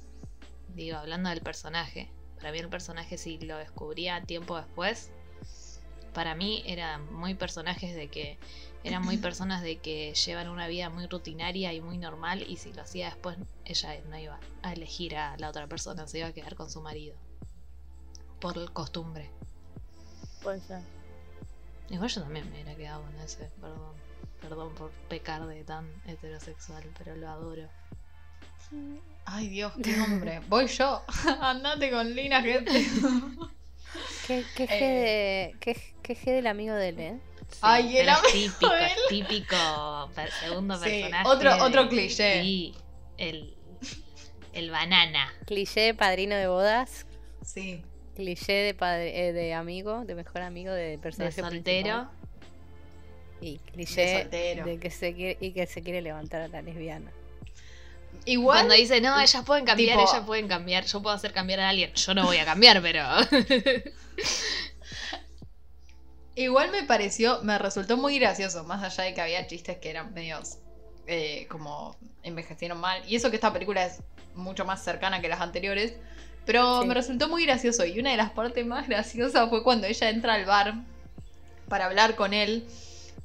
Digo, 0.76 0.98
hablando 0.98 1.30
del 1.30 1.42
personaje, 1.42 2.10
para 2.38 2.52
mí 2.52 2.60
el 2.60 2.70
personaje 2.70 3.18
si 3.18 3.38
lo 3.40 3.58
descubría 3.58 4.22
tiempo 4.22 4.56
después, 4.58 5.10
para 6.14 6.36
mí 6.36 6.64
eran 6.66 7.12
muy 7.14 7.34
personajes 7.34 7.96
de 7.96 8.08
que 8.08 8.38
eran 8.84 9.04
muy 9.04 9.18
personas 9.28 9.62
de 9.62 9.78
que 9.78 10.14
llevan 10.14 10.50
una 10.50 10.68
vida 10.68 10.90
muy 10.90 11.08
rutinaria 11.08 11.74
y 11.74 11.82
muy 11.82 11.98
normal 11.98 12.44
y 12.48 12.58
si 12.58 12.74
lo 12.74 12.82
hacía 12.82 13.08
después 13.08 13.38
ella 13.66 14.00
no 14.10 14.18
iba 14.18 14.40
a 14.62 14.74
elegir 14.74 15.16
a 15.16 15.38
la 15.38 15.50
otra 15.50 15.68
persona, 15.68 16.08
se 16.08 16.20
iba 16.20 16.28
a 16.28 16.34
quedar 16.34 16.56
con 16.56 16.70
su 16.70 16.82
marido 16.82 17.16
por 18.40 18.72
costumbre. 18.74 19.30
Puede 20.42 20.60
ser. 20.60 20.82
Igual 21.90 22.10
yo 22.10 22.22
también 22.22 22.46
me 22.50 22.56
hubiera 22.56 22.76
quedado 22.76 23.04
con 23.04 23.16
ese, 23.22 23.50
perdón. 23.62 23.96
Perdón 24.42 24.76
por 24.76 24.92
pecar 25.08 25.46
de 25.48 25.64
tan 25.64 25.90
heterosexual, 26.06 26.84
pero 26.98 27.16
lo 27.16 27.30
adoro. 27.30 27.70
Ay, 29.26 29.48
Dios, 29.48 29.72
qué 29.82 30.00
hombre. 30.02 30.42
Voy 30.50 30.68
yo. 30.68 31.02
Andate 31.42 31.92
con 31.92 32.14
Lina, 32.14 32.42
gente. 32.42 32.86
¿Qué, 34.28 34.46
qué, 34.56 34.68
G 34.68 34.80
de, 34.80 35.56
qué, 35.60 35.78
qué 36.02 36.16
G 36.16 36.26
del 36.32 36.48
amigo 36.48 36.74
de 36.76 36.90
él, 36.90 37.00
eh? 37.00 37.20
Sí, 37.52 37.60
Ay, 37.62 37.98
el 37.98 38.10
amigo 38.10 38.28
típico, 38.32 38.72
de 38.74 38.80
él. 38.86 38.92
es 38.92 39.08
típico 39.10 40.12
per- 40.16 40.32
segundo 40.32 40.76
Sí, 40.78 40.84
personaje. 40.90 41.28
otro- 41.28 41.56
de- 41.56 41.62
otro 41.62 41.90
cliché. 41.90 42.42
Sí, 42.42 42.74
el, 43.18 43.54
el 44.54 44.72
banana. 44.72 45.32
Cliché 45.46 45.82
de 45.82 45.94
padrino 45.94 46.36
de 46.36 46.48
bodas, 46.48 47.06
Sí. 47.46 47.84
cliché 48.16 48.54
de 48.54 48.74
padre, 48.74 49.28
eh, 49.28 49.34
de 49.34 49.54
amigo, 49.54 50.04
de 50.06 50.16
mejor 50.16 50.42
amigo 50.42 50.72
de 50.74 50.92
De 50.92 50.98
personaje 50.98 51.42
soltero. 51.42 51.60
principal, 51.62 52.10
y 53.42 53.58
De 53.58 53.72
cliché 53.72 54.22
soltero. 54.22 54.66
de 54.66 54.80
que 54.80 54.90
se 54.90 55.14
quiere 55.14 55.38
y 55.42 55.52
que 55.52 55.68
se 55.68 55.82
quiere 55.84 56.02
levantar 56.02 56.42
a 56.42 56.48
la 56.48 56.62
lesbiana. 56.62 57.12
Igual. 58.26 58.58
Cuando 58.60 58.76
dice, 58.76 59.02
no, 59.02 59.20
ellas 59.20 59.44
pueden 59.46 59.66
cambiar, 59.66 59.98
tipo- 60.00 60.10
ellas 60.10 60.24
pueden 60.26 60.48
cambiar, 60.48 60.86
yo 60.86 61.02
puedo 61.02 61.16
hacer 61.16 61.34
cambiar 61.34 61.60
a 61.60 61.70
alguien. 61.70 61.94
Yo 61.94 62.14
no 62.14 62.24
voy 62.26 62.38
a 62.38 62.46
cambiar, 62.46 62.82
pero. 62.82 63.04
Igual 66.36 66.72
me 66.72 66.84
pareció, 66.84 67.42
me 67.44 67.58
resultó 67.60 67.96
muy 67.98 68.18
gracioso, 68.18 68.64
más 68.64 68.84
allá 68.84 69.04
de 69.04 69.14
que 69.14 69.22
había 69.22 69.46
chistes 69.46 69.78
que 69.78 69.90
eran 69.92 70.14
medios 70.14 70.58
eh, 71.06 71.46
como 71.50 71.96
envejecieron 72.24 72.80
mal. 72.80 73.04
Y 73.08 73.16
eso 73.16 73.30
que 73.30 73.36
esta 73.36 73.54
película 73.54 73.86
es 73.86 74.00
mucho 74.34 74.66
más 74.66 74.84
cercana 74.84 75.22
que 75.22 75.28
las 75.28 75.42
anteriores. 75.42 75.94
Pero 76.46 76.82
Sí. 76.82 76.88
me 76.88 76.94
resultó 76.96 77.28
muy 77.30 77.46
gracioso. 77.46 77.86
Y 77.86 78.00
una 78.00 78.12
de 78.12 78.18
las 78.18 78.32
partes 78.32 78.66
más 78.66 78.88
graciosas 78.88 79.48
fue 79.50 79.64
cuando 79.64 79.86
ella 79.88 80.10
entra 80.10 80.34
al 80.34 80.46
bar 80.46 80.74
para 81.70 81.86
hablar 81.86 82.16
con 82.16 82.34
él. 82.34 82.66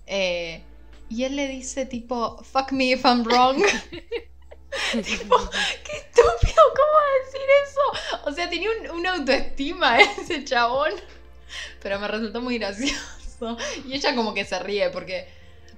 eh, 0.06 0.62
y 1.10 1.24
él 1.24 1.36
le 1.36 1.48
dice 1.48 1.86
tipo, 1.86 2.42
fuck 2.44 2.72
me 2.72 2.90
if 2.90 3.04
I'm 3.06 3.24
wrong. 3.24 3.62
tipo, 4.92 5.36
qué 5.84 5.96
estúpido, 5.96 6.62
¿cómo 6.76 6.92
va 6.94 7.04
a 7.04 7.24
decir 7.24 7.48
eso? 7.64 8.24
O 8.28 8.32
sea, 8.32 8.48
tenía 8.50 8.68
un, 8.70 8.98
una 8.98 9.14
autoestima 9.14 9.98
ese 10.20 10.44
chabón. 10.44 10.92
Pero 11.82 11.98
me 11.98 12.08
resultó 12.08 12.40
muy 12.42 12.58
gracioso. 12.58 13.56
Y 13.86 13.94
ella 13.94 14.14
como 14.14 14.34
que 14.34 14.44
se 14.44 14.58
ríe 14.58 14.90
porque... 14.90 15.28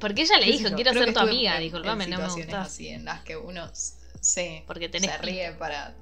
Porque 0.00 0.23
ella 0.23 0.38
le 0.38 0.47
dijo, 0.47 0.68
yo, 0.70 0.75
quiero 0.76 0.92
ser 0.94 1.12
tu 1.12 1.20
amiga. 1.20 1.56
en- 1.56 1.62
Disculpame, 1.62 2.04
en 2.04 2.11
no 2.11 2.16
me 2.18 2.23
situaciones 2.25 2.47
gustas. 2.56 2.66
así 2.73 2.88
en 2.88 3.04
las 3.04 3.20
que 3.23 3.37
uno 3.37 3.66
s- 3.66 3.94
se, 4.20 4.64
Porque 4.66 4.88
tenés 4.88 5.11
se 5.11 5.18
ríe 5.18 5.52
para, 5.52 5.94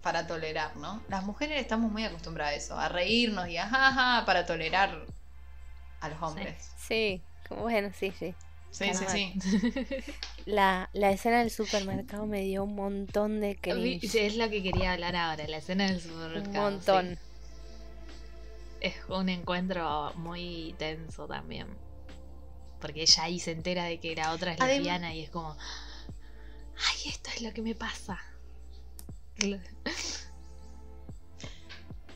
para 0.00 0.26
tolerar, 0.26 0.76
¿no? 0.76 1.02
Las 1.08 1.24
mujeres 1.24 1.60
estamos 1.60 1.90
muy 1.90 2.04
acostumbradas 2.04 2.54
a 2.54 2.56
eso, 2.56 2.78
a 2.78 2.88
reírnos 2.88 3.48
y 3.48 3.56
ajaja 3.58 4.24
para 4.24 4.46
tolerar 4.46 5.04
a 6.00 6.08
los 6.08 6.22
hombres. 6.22 6.70
Sí, 6.78 7.20
como 7.48 7.62
bueno, 7.62 7.90
sí, 7.98 8.12
sí. 8.16 8.34
Sí, 8.74 8.86
sí, 8.92 9.04
sí. 9.08 9.34
La, 10.46 10.90
la 10.92 11.10
escena 11.12 11.38
del 11.38 11.50
supermercado 11.50 12.26
me 12.26 12.40
dio 12.42 12.64
un 12.64 12.74
montón 12.74 13.40
de 13.40 13.56
cringe. 13.56 14.14
Es 14.16 14.36
lo 14.36 14.50
que 14.50 14.62
quería 14.62 14.92
hablar 14.92 15.14
ahora, 15.16 15.46
la 15.46 15.58
escena 15.58 15.84
del 15.86 15.94
un 15.94 16.00
supermercado. 16.02 16.70
montón. 16.70 17.14
sí. 17.14 17.20
Es 18.80 18.94
un 19.08 19.28
encuentro 19.30 20.12
muy 20.16 20.74
tenso 20.76 21.26
también. 21.28 21.68
Porque 22.80 23.02
ella 23.02 23.22
ahí 23.22 23.38
se 23.38 23.52
entera 23.52 23.84
de 23.84 23.98
que 24.00 24.14
la 24.16 24.32
otra 24.32 24.52
es 24.54 24.58
Adem- 24.60 24.66
lesbiana 24.78 25.14
y 25.14 25.22
es 25.22 25.30
como. 25.30 25.52
Ay, 26.76 27.08
esto 27.10 27.30
es 27.34 27.40
lo 27.42 27.52
que 27.54 27.62
me 27.62 27.74
pasa. 27.74 28.18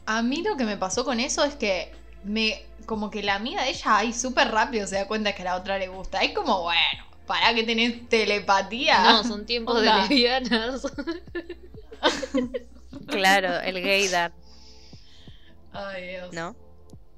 A 0.07 0.23
mí 0.23 0.43
lo 0.43 0.57
que 0.57 0.65
me 0.65 0.77
pasó 0.77 1.05
con 1.05 1.21
eso 1.21 1.45
es 1.45 1.55
que 1.55 1.93
me 2.25 2.65
como 2.87 3.11
que 3.11 3.23
la 3.23 3.35
amiga 3.35 3.63
de 3.63 3.71
ella 3.71 3.99
ahí 3.99 4.13
súper 4.13 4.51
rápido 4.51 4.87
se 4.87 4.97
da 4.97 5.07
cuenta 5.09 5.35
que 5.35 5.43
a 5.43 5.47
la 5.47 5.57
otra 5.57 5.79
le 5.79 5.89
gusta. 5.89 6.21
Es 6.23 6.33
como, 6.35 6.63
bueno, 6.63 7.05
para 7.27 7.55
que 7.55 7.65
tenés 7.65 8.09
telepatía. 8.09 9.03
No, 9.03 9.25
son 9.25 9.45
tiempos 9.47 9.81
de 9.83 9.93
lesbianas. 9.93 10.83
Claro, 13.07 13.61
el 13.61 13.81
gaydar, 13.83 14.33
Ay, 15.73 16.09
Dios. 16.09 16.33
¿no? 16.33 16.57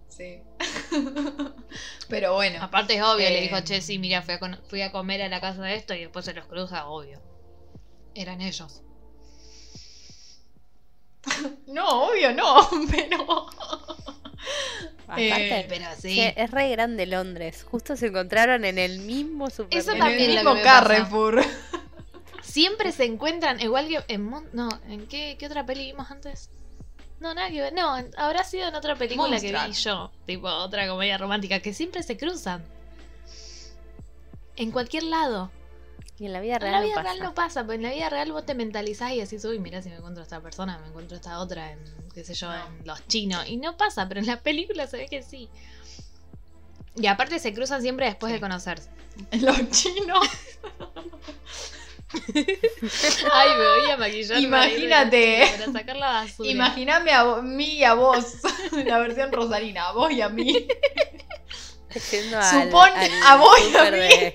Sí. 0.09 0.42
Pero 2.09 2.35
bueno. 2.35 2.62
Aparte 2.62 2.95
es 2.97 3.02
obvio, 3.02 3.28
le 3.30 3.38
Eh, 3.38 3.42
dijo, 3.42 3.61
che, 3.62 3.80
sí, 3.80 3.99
mira, 3.99 4.23
fui 4.23 4.35
a, 4.35 4.61
fui 4.69 4.83
a 4.83 4.92
comer 4.92 5.23
a 5.23 5.28
la 5.28 5.40
casa 5.40 5.62
de 5.62 5.75
esto 5.75 5.95
y 5.95 6.00
después 6.00 6.25
se 6.25 6.35
los 6.35 6.47
cruza, 6.47 6.87
obvio. 6.87 7.21
Eran 8.14 8.40
ellos. 8.40 8.83
No, 11.66 12.09
obvio 12.09 12.33
no, 12.33 12.69
pero. 12.90 13.47
Aparte, 15.06 15.61
Eh, 15.61 15.66
Pero 15.68 15.85
sí. 15.99 16.14
que 16.14 16.35
es 16.37 16.50
re 16.50 16.70
grande 16.70 17.06
Londres. 17.06 17.64
Justo 17.68 17.97
se 17.97 18.06
encontraron 18.06 18.64
en 18.64 18.78
el 18.78 19.00
mismo 19.00 19.49
Eso 19.49 19.64
supermercado. 19.64 19.92
En 19.97 19.99
también 19.99 20.30
el 20.38 20.44
lo 20.44 20.54
mismo. 20.54 20.64
Carrefour. 20.64 21.42
Siempre 22.42 22.92
se 22.92 23.04
encuentran, 23.04 23.61
igual 23.61 23.87
que 23.88 24.02
en 24.09 24.25
Mon- 24.25 24.49
no, 24.52 24.68
¿en 24.88 25.06
qué, 25.06 25.37
qué 25.38 25.47
otra 25.47 25.66
peli 25.66 25.87
vimos 25.87 26.11
antes? 26.11 26.50
No, 27.20 27.35
nada 27.35 27.50
que 27.50 27.61
ver. 27.61 27.73
No, 27.73 27.97
en- 27.99 28.11
habrá 28.16 28.44
sido 28.44 28.68
en 28.68 28.75
otra 28.75 28.97
película 28.97 29.38
que 29.38 29.52
vi 29.52 29.73
yo, 29.73 30.11
tipo 30.26 30.49
otra 30.49 30.88
comedia 30.88 31.18
romántica, 31.18 31.61
que 31.61 31.75
siempre 31.75 32.02
se 32.02 32.16
cruzan. 32.16 32.64
En 34.56 34.70
cualquier 34.70 35.04
lado. 35.04 35.50
Y 36.21 36.27
en 36.27 36.33
la 36.35 36.41
vida 36.41 36.57
En 36.57 36.61
real 36.61 36.73
la 36.75 36.81
no 36.81 36.87
vida 36.87 36.95
pasa. 36.97 37.09
real 37.15 37.23
no 37.25 37.35
pasa, 37.35 37.62
pero 37.62 37.73
en 37.73 37.83
la 37.83 37.91
vida 37.91 38.09
real 38.11 38.31
vos 38.31 38.45
te 38.47 38.55
mentalizás 38.55 39.11
y 39.12 39.21
decís, 39.21 39.43
uy, 39.47 39.59
mira 39.59 39.81
si 39.83 39.89
me 39.89 39.97
encuentro 39.97 40.21
a 40.23 40.25
esta 40.25 40.41
persona, 40.41 40.79
me 40.79 40.89
encuentro 40.89 41.17
a 41.17 41.19
esta 41.21 41.39
otra 41.41 41.73
en, 41.73 41.79
qué 42.15 42.23
sé 42.25 42.35
yo, 42.35 42.49
No. 42.49 42.67
en 42.67 42.87
los 42.87 43.07
chinos. 43.09 43.49
Y 43.49 43.57
no 43.57 43.77
pasa, 43.79 44.07
pero 44.07 44.21
en 44.21 44.27
la 44.27 44.39
película 44.41 44.87
se 44.87 44.99
ve 44.99 45.09
que 45.09 45.23
sí. 45.23 45.49
Y 46.97 47.07
aparte 47.07 47.39
se 47.39 47.55
cruzan 47.55 47.81
siempre 47.81 48.05
después 48.07 48.31
Sí. 48.31 48.35
de 48.35 48.41
conocerse. 48.41 48.91
Los 49.41 49.71
chinos. 49.71 50.29
Ay, 53.33 53.49
me 53.57 53.65
voy 53.81 53.91
a 53.93 53.97
maquillar. 53.97 54.39
Imagínate. 54.41 55.49
Para 55.59 55.73
sacar 55.73 55.97
la 55.97 56.07
basura. 56.09 56.50
Imagíname 56.50 57.12
a 57.12 57.25
mí 57.37 57.75
y 57.77 57.85
a 57.85 57.95
vos. 57.95 58.25
La 58.85 58.99
versión 58.99 59.31
rosarina. 59.33 59.89
A 59.89 59.93
vos 59.93 60.11
y 60.12 60.21
a 60.21 60.29
mí. 60.29 60.67
Yendo 62.11 62.39
al- 62.39 62.65
Supón 62.65 62.91
al 62.91 63.11
a 63.27 63.37
vos 63.37 63.59
y 63.73 63.77
a 63.77 63.85
mí. 63.85 63.91
de- 63.99 64.35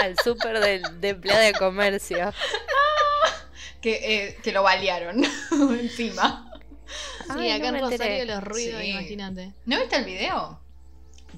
al 0.00 0.16
súper 0.22 0.60
del- 0.60 1.00
de, 1.00 1.08
empleada 1.10 1.40
de 1.42 1.52
comercio. 1.54 2.32
Que, 3.80 4.26
eh, 4.26 4.36
que 4.42 4.52
lo 4.52 4.62
balearon 4.62 5.24
encima. 5.80 6.50
Sí, 6.86 7.30
Ay, 7.30 7.50
acá 7.52 7.70
no 7.72 7.78
en 7.78 7.84
me 7.88 7.92
enteré. 7.94 7.96
Rosario 8.20 8.24
los 8.26 8.44
ruidos, 8.44 8.80
Sí. 8.82 8.90
imagínate. 8.90 9.54
¿No 9.64 9.78
viste 9.80 9.96
el 9.96 10.04
video? 10.04 10.60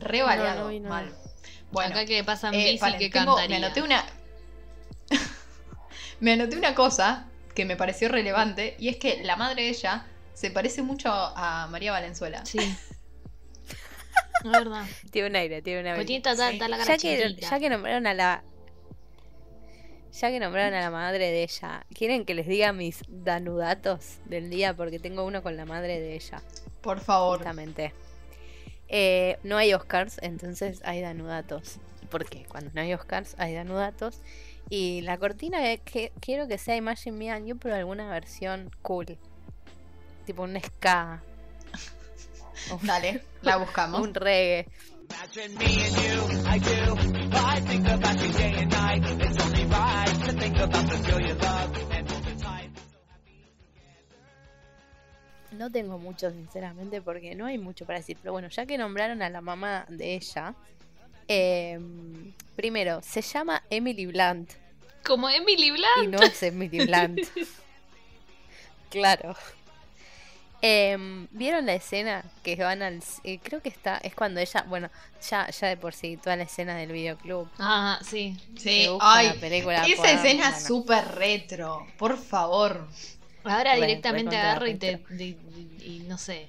Re 0.00 0.22
baleado. 0.22 0.72
no. 0.72 0.88
Mal. 0.88 1.14
Bueno, 1.70 1.94
acá 1.94 2.04
que 2.04 2.24
pasan 2.24 2.52
eh, 2.54 2.72
bici 2.72 2.96
que 2.98 3.10
tengo- 3.10 3.36
cantaría. 3.36 3.60
me 3.60 3.64
anoté 3.66 3.82
una. 3.82 4.04
me 6.20 6.32
anoté 6.32 6.56
una 6.56 6.74
cosa 6.74 7.26
que 7.54 7.64
me 7.64 7.76
pareció 7.76 8.08
relevante. 8.08 8.74
Y 8.80 8.88
es 8.88 8.96
que 8.96 9.22
la 9.22 9.36
madre 9.36 9.62
de 9.62 9.68
ella 9.68 10.06
se 10.34 10.50
parece 10.50 10.82
mucho 10.82 11.12
a 11.12 11.68
María 11.70 11.92
Valenzuela. 11.92 12.44
Sí. 12.44 12.58
Es 12.58 14.50
verdad. 14.50 14.84
Tiene 15.12 15.28
un 15.28 15.36
aire, 15.36 15.62
tiene 15.62 15.80
un 15.80 15.86
aire. 15.86 15.96
Porque 15.98 16.06
tiene 16.06 16.22
tanta, 16.22 16.50
Sí. 16.50 16.58
tanta 16.58 16.68
la 16.76 16.78
cara 16.78 16.96
ya 16.96 17.00
que, 17.00 17.36
ya 17.40 17.60
que 17.60 17.70
nombraron 17.70 18.06
a 18.08 18.14
la 18.14 18.42
ya 20.12 20.30
que 20.30 20.38
nombraron 20.40 20.74
a 20.74 20.80
la 20.80 20.90
madre 20.90 21.30
de 21.30 21.42
ella, 21.42 21.84
¿quieren 21.94 22.24
que 22.24 22.34
les 22.34 22.46
diga 22.46 22.72
mis 22.72 23.02
danudatos 23.08 24.18
del 24.26 24.50
día? 24.50 24.74
Porque 24.74 24.98
tengo 24.98 25.24
uno 25.24 25.42
con 25.42 25.56
la 25.56 25.64
madre 25.64 26.00
de 26.00 26.14
ella, 26.14 26.42
Por 26.80 27.00
favor. 27.00 27.38
justamente. 27.38 27.92
Eh, 28.88 29.38
no 29.42 29.56
hay 29.56 29.72
Oscars, 29.72 30.18
entonces 30.22 30.80
hay 30.84 31.00
danudatos. 31.00 31.78
Porque 32.10 32.44
cuando 32.46 32.70
no 32.74 32.80
hay 32.82 32.92
Oscars 32.92 33.34
hay 33.38 33.54
danudatos. 33.54 34.20
Y 34.68 35.00
la 35.02 35.18
cortina 35.18 35.72
es 35.72 35.80
que 35.80 36.12
quiero 36.20 36.46
que 36.46 36.58
sea 36.58 36.76
Imagine 36.76 37.16
Me 37.16 37.30
and 37.30 37.46
You, 37.46 37.56
pero 37.58 37.74
alguna 37.74 38.10
versión 38.10 38.70
cool. 38.82 39.18
Tipo 40.26 40.42
un 40.42 40.58
ska. 40.60 41.22
Dale, 42.82 43.22
la 43.42 43.56
buscamos. 43.56 44.00
un 44.00 44.14
reggae. 44.14 44.66
No 55.52 55.70
tengo 55.70 55.98
mucho, 55.98 56.30
sinceramente, 56.30 57.02
porque 57.02 57.34
no 57.34 57.46
hay 57.46 57.58
mucho 57.58 57.84
para 57.84 57.98
decir. 57.98 58.16
Pero 58.20 58.32
bueno, 58.32 58.48
ya 58.48 58.66
que 58.66 58.78
nombraron 58.78 59.22
a 59.22 59.30
la 59.30 59.40
mamá 59.40 59.84
de 59.88 60.14
ella, 60.14 60.54
eh, 61.28 61.78
primero, 62.56 63.00
se 63.02 63.22
llama 63.22 63.62
Emily 63.70 64.06
Blunt 64.06 64.50
Como 65.04 65.28
Emily 65.28 65.70
Blunt. 65.70 66.04
y 66.04 66.06
no 66.08 66.22
es 66.22 66.42
Emily 66.42 66.86
Blunt. 66.86 67.20
claro. 68.90 69.36
Em, 70.64 71.26
¿Vieron 71.32 71.66
la 71.66 71.74
escena 71.74 72.24
que 72.44 72.54
van 72.56 72.82
al... 72.82 73.02
eh, 73.24 73.40
creo 73.42 73.60
que 73.60 73.68
está... 73.68 73.98
Es 73.98 74.14
cuando 74.14 74.38
ella... 74.40 74.64
Bueno, 74.68 74.90
ya, 75.28 75.50
ya 75.50 75.66
de 75.68 75.76
por 75.76 75.92
sí, 75.92 76.16
toda 76.16 76.36
la 76.36 76.44
escena 76.44 76.76
del 76.76 76.92
videoclub. 76.92 77.48
Ah, 77.58 77.98
sí. 78.08 78.36
Sí, 78.56 78.88
ay. 79.00 79.26
la 79.26 79.34
película, 79.34 79.84
Esa 79.86 80.12
escena 80.12 80.44
es 80.50 80.54
bueno. 80.54 80.66
súper 80.68 81.04
retro. 81.16 81.84
Por 81.98 82.16
favor. 82.16 82.86
Ahora 83.44 83.74
Re- 83.74 83.80
directamente 83.80 84.36
agarro 84.36 84.68
y 84.68 84.76
te, 84.76 85.02
y, 85.18 85.22
y- 85.24 85.82
y 85.84 86.04
no 86.08 86.16
sé. 86.16 86.48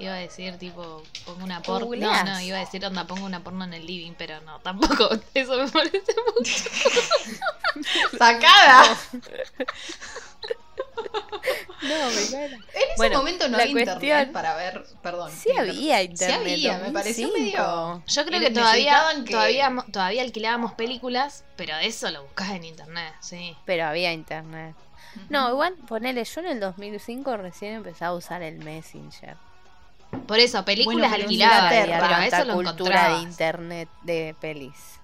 Iba 0.00 0.14
a 0.14 0.16
decir, 0.16 0.56
tipo, 0.58 1.02
pongo 1.26 1.44
una 1.44 1.60
porno. 1.62 1.94
No, 1.94 2.24
no, 2.24 2.40
iba 2.40 2.56
a 2.56 2.60
decir, 2.60 2.84
onda, 2.84 3.06
pongo 3.06 3.24
una 3.26 3.44
porno 3.44 3.64
en 3.66 3.74
el 3.74 3.86
living, 3.86 4.14
pero 4.18 4.40
no, 4.40 4.58
tampoco. 4.60 5.10
Eso 5.34 5.58
me 5.62 5.68
parece 5.70 6.12
mucho. 6.36 6.70
¡Sacada! 8.18 8.96
No, 11.82 12.10
me 12.10 12.30
cae 12.30 12.44
En 12.46 12.52
ese 12.52 12.62
Bueno, 12.98 13.18
momento 13.18 13.48
no 13.48 13.56
había 13.56 13.72
cuestión- 13.72 13.94
internet 14.02 14.32
para 14.32 14.54
ver. 14.54 14.84
Perdón. 15.02 15.32
Sí 15.32 15.48
había 15.56 16.02
internet. 16.02 16.40
Sí 16.44 16.66
había, 16.68 16.78
me 16.78 16.90
pareció 16.90 17.26
2005. 17.28 17.56
medio. 17.62 18.02
Yo 18.06 18.24
creo 18.26 18.40
que 18.40 18.50
todavía, 18.50 19.02
que- 19.24 19.30
todavía, 19.32 19.74
todavía 19.90 20.22
alquilábamos 20.22 20.74
películas, 20.74 21.44
pero 21.56 21.74
eso 21.78 22.10
lo 22.10 22.22
buscás 22.24 22.50
en 22.50 22.64
internet, 22.64 23.14
sí. 23.20 23.56
Pero 23.64 23.86
había 23.86 24.12
internet. 24.12 24.76
No, 25.30 25.48
igual, 25.50 25.74
ponele, 25.88 26.22
yo 26.24 26.40
en 26.42 26.46
el 26.48 26.60
2005 26.60 27.36
recién 27.38 27.74
empezaba 27.76 28.10
a 28.12 28.14
usar 28.14 28.42
el 28.42 28.58
Messenger. 28.58 29.36
Por 30.26 30.38
eso, 30.38 30.64
películas 30.64 31.08
Bueno, 31.10 31.24
alquiladas, 31.24 31.70
pero 31.72 32.16
eso 32.22 32.44
lo 32.44 32.54
cultura 32.54 32.72
encontrabas. 32.72 33.16
de 33.22 33.22
internet 33.28 33.88
de 34.02 34.36
pelis. 34.40 34.99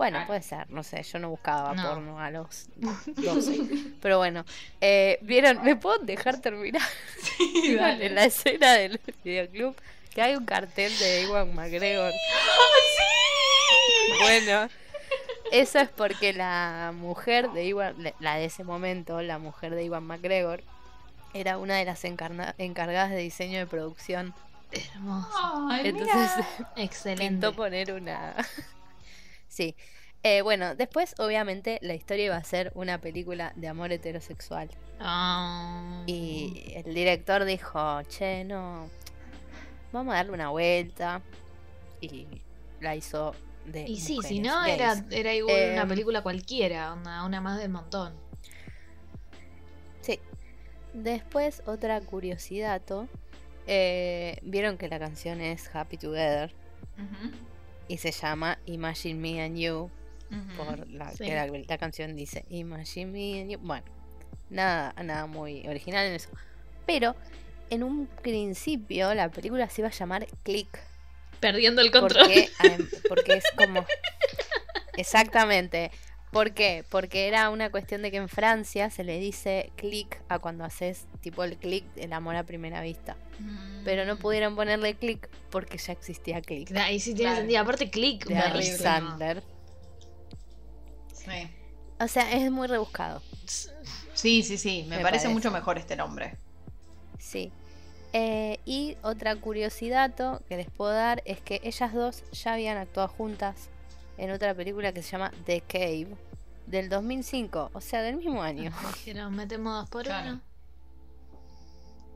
Bueno, 0.00 0.26
puede 0.26 0.40
ser, 0.40 0.70
no 0.70 0.82
sé, 0.82 1.02
yo 1.02 1.18
no 1.18 1.28
buscaba 1.28 1.74
No. 1.74 1.82
porno 1.86 2.18
a 2.18 2.30
los 2.30 2.68
12. 3.06 3.60
Pero 4.00 4.16
bueno, 4.16 4.46
eh, 4.80 5.18
¿vieron? 5.20 5.62
¿Me 5.62 5.76
puedo 5.76 5.98
dejar 5.98 6.40
terminar? 6.40 6.80
¿Vieron 7.62 7.82
dale. 7.84 8.06
en 8.06 8.14
la 8.14 8.24
escena 8.24 8.72
del 8.72 8.98
videoclub 9.22 9.76
que 10.14 10.22
hay 10.22 10.36
un 10.36 10.46
cartel 10.46 10.90
de 10.98 11.24
Iwan 11.24 11.54
McGregor. 11.54 12.12
Bueno, 14.22 14.68
eso 15.52 15.78
es 15.80 15.88
porque 15.90 16.32
la 16.32 16.92
mujer 16.94 17.50
de 17.52 17.66
Iwan, 17.66 17.94
la 18.20 18.36
de 18.36 18.46
ese 18.46 18.64
momento, 18.64 19.20
la 19.22 19.38
mujer 19.38 19.74
de 19.74 19.84
Iwan 19.84 20.04
McGregor, 20.04 20.62
era 21.34 21.58
una 21.58 21.76
de 21.76 21.84
las 21.84 22.02
encargadas 22.04 23.10
de 23.10 23.18
diseño 23.18 23.58
de 23.58 23.66
producción. 23.66 24.32
Hermoso. 24.72 25.68
Ay, 25.70 25.88
Entonces 25.88 26.16
mira. 26.58 26.72
Excelente. 26.76 27.28
pintó 27.28 27.52
poner 27.54 27.92
una. 27.92 28.34
Sí. 29.60 29.76
Eh, 30.22 30.42
bueno, 30.42 30.74
después, 30.74 31.14
obviamente, 31.18 31.78
la 31.82 31.94
historia 31.94 32.26
iba 32.26 32.36
a 32.36 32.44
ser 32.44 32.72
una 32.74 32.98
película 33.00 33.52
de 33.56 33.68
amor 33.68 33.92
heterosexual. 33.92 34.70
Ah. 34.98 36.02
Y 36.06 36.72
el 36.74 36.94
director 36.94 37.44
dijo, 37.44 38.02
che, 38.08 38.44
no, 38.44 38.88
vamos 39.92 40.12
a 40.14 40.16
darle 40.18 40.32
una 40.32 40.50
vuelta. 40.50 41.22
Y 42.00 42.26
la 42.80 42.96
hizo 42.96 43.34
de... 43.66 43.84
Y 43.86 43.98
sí, 44.00 44.18
si 44.22 44.40
no, 44.40 44.60
gays. 44.62 44.74
era, 44.74 45.04
era 45.10 45.34
igual 45.34 45.72
una 45.72 45.82
Em, 45.82 45.88
película 45.88 46.22
cualquiera, 46.22 46.92
una, 46.94 47.24
una 47.24 47.40
más 47.40 47.58
del 47.58 47.70
montón. 47.70 48.14
Sí. 50.00 50.18
Después, 50.92 51.62
otra 51.66 52.00
curiosidad. 52.00 52.82
eh, 53.66 54.38
Vieron 54.42 54.76
que 54.78 54.88
la 54.88 54.98
canción 54.98 55.40
es 55.40 55.74
Happy 55.74 55.96
Together 55.98 56.52
y 57.90 57.98
se 57.98 58.12
llama 58.12 58.58
Imagine 58.66 59.14
Me 59.20 59.42
and 59.42 59.56
You. 59.58 59.90
Por 60.56 60.88
la, 60.88 61.10
Sí. 61.10 61.24
que 61.24 61.34
la, 61.34 61.46
la 61.46 61.78
canción 61.78 62.14
dice 62.14 62.44
Imagine 62.50 63.06
Me 63.10 63.40
and 63.40 63.50
You. 63.50 63.58
Bueno, 63.58 63.84
nada, 64.48 64.94
nada 65.02 65.26
muy 65.26 65.66
original 65.66 66.06
en 66.06 66.12
eso. 66.14 66.28
Pero 66.86 67.16
en 67.68 67.82
un 67.82 68.06
principio 68.06 69.12
la 69.14 69.28
película 69.28 69.68
se 69.68 69.80
iba 69.80 69.88
a 69.88 69.92
llamar 69.92 70.26
Click. 70.44 70.78
Perdiendo 71.40 71.80
el 71.82 71.90
control. 71.90 72.26
Porque, 72.26 72.48
em, 72.62 72.88
porque 73.08 73.32
es 73.34 73.44
como. 73.56 73.84
Exactamente. 74.96 75.90
¿Por 76.30 76.52
qué? 76.52 76.84
Porque 76.90 77.26
era 77.26 77.50
una 77.50 77.70
cuestión 77.70 78.02
de 78.02 78.10
que 78.12 78.18
en 78.18 78.28
Francia 78.28 78.88
se 78.90 79.02
le 79.02 79.18
dice 79.18 79.72
click 79.76 80.20
a 80.28 80.38
cuando 80.38 80.64
haces 80.64 81.06
tipo 81.20 81.42
el 81.42 81.56
click, 81.56 81.84
el 81.96 82.12
amor 82.12 82.36
a 82.36 82.44
primera 82.44 82.80
vista. 82.82 83.16
Pero 83.84 84.04
no 84.04 84.16
pudieron 84.16 84.54
ponerle 84.54 84.94
click 84.94 85.28
porque 85.50 85.76
ya 85.78 85.92
existía 85.92 86.40
click. 86.40 86.70
Ahí 86.76 87.00
sí 87.00 87.14
tiene 87.14 87.30
Claro. 87.30 87.40
sentido. 87.40 87.60
Aparte, 87.62 87.90
click, 87.90 88.26
De 88.26 88.34
buenísimo. 88.34 88.78
Sandler. 88.78 89.42
Sí. 91.12 91.48
O 91.98 92.08
sea, 92.08 92.30
es 92.32 92.50
muy 92.50 92.68
rebuscado. 92.68 93.22
Sí, 94.14 94.42
sí, 94.42 94.56
sí. 94.56 94.82
Me, 94.88 94.96
Me 94.96 95.02
parece, 95.02 95.24
parece. 95.24 95.28
mucho 95.28 95.50
mejor 95.50 95.78
este 95.78 95.96
nombre. 95.96 96.36
Sí. 97.18 97.50
Eh, 98.12 98.58
y 98.64 98.96
otra 99.02 99.36
curiosidad 99.36 100.12
que 100.48 100.56
les 100.56 100.70
puedo 100.70 100.92
dar 100.92 101.22
es 101.26 101.40
que 101.40 101.60
ellas 101.64 101.92
dos 101.92 102.24
ya 102.32 102.54
habían 102.54 102.76
actuado 102.76 103.08
juntas 103.08 103.68
en 104.22 104.30
otra 104.30 104.54
película 104.54 104.92
que 104.92 105.02
se 105.02 105.10
llama 105.12 105.32
The 105.46 105.62
Cave 105.62 106.08
del 106.66 106.88
2005, 106.88 107.70
o 107.72 107.80
sea, 107.80 108.02
del 108.02 108.16
mismo 108.16 108.42
año. 108.42 108.72
Dijeron, 108.94 109.34
metemos 109.34 109.74
dos 109.80 109.90
por 109.90 110.04
Claro. 110.04 110.32
uno. 110.32 110.40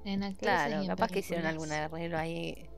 En 0.04 0.22
actrices 0.22 0.42
Claro, 0.42 0.76
y 0.82 0.84
en 0.84 0.86
capaz 0.86 1.08
que 1.08 1.20
hicieron 1.20 1.46
algún 1.46 1.72
arreglo 1.72 2.18
ahí. 2.18 2.68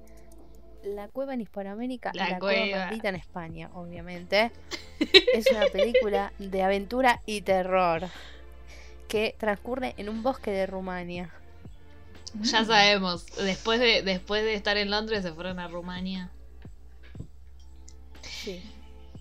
La 0.85 1.09
cueva 1.09 1.35
en 1.35 1.41
Hispanoamérica 1.41 2.13
La 2.15 2.31
la 2.31 2.39
cueva 2.39 2.61
cueva. 2.71 2.85
maldita 2.87 3.09
en 3.09 3.17
España, 3.17 3.71
obviamente. 3.75 4.53
es 5.35 5.51
una 5.51 5.67
película 5.67 6.33
de 6.39 6.63
aventura 6.63 7.21
y 7.27 7.41
terror 7.43 8.05
que 9.09 9.35
transcurre 9.39 9.95
en 9.97 10.09
un 10.09 10.23
bosque 10.23 10.53
de 10.53 10.67
Rumania. 10.67 11.31
Ya 12.43 12.65
sabemos, 12.65 13.27
después 13.37 13.81
de, 13.81 14.03
después 14.03 14.45
de 14.45 14.55
estar 14.55 14.77
en 14.77 14.91
Londres 14.91 15.23
se 15.23 15.33
fueron 15.33 15.59
a 15.59 15.67
Rumania. 15.69 16.31
Sí. 18.23 18.63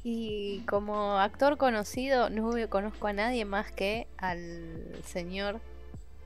Y 0.08 0.60
como 0.68 1.18
actor 1.18 1.58
conocido, 1.58 2.30
no 2.30 2.52
conozco 2.70 3.08
a 3.08 3.14
nadie 3.14 3.44
más 3.44 3.72
que 3.72 4.06
al 4.18 5.02
señor. 5.04 5.60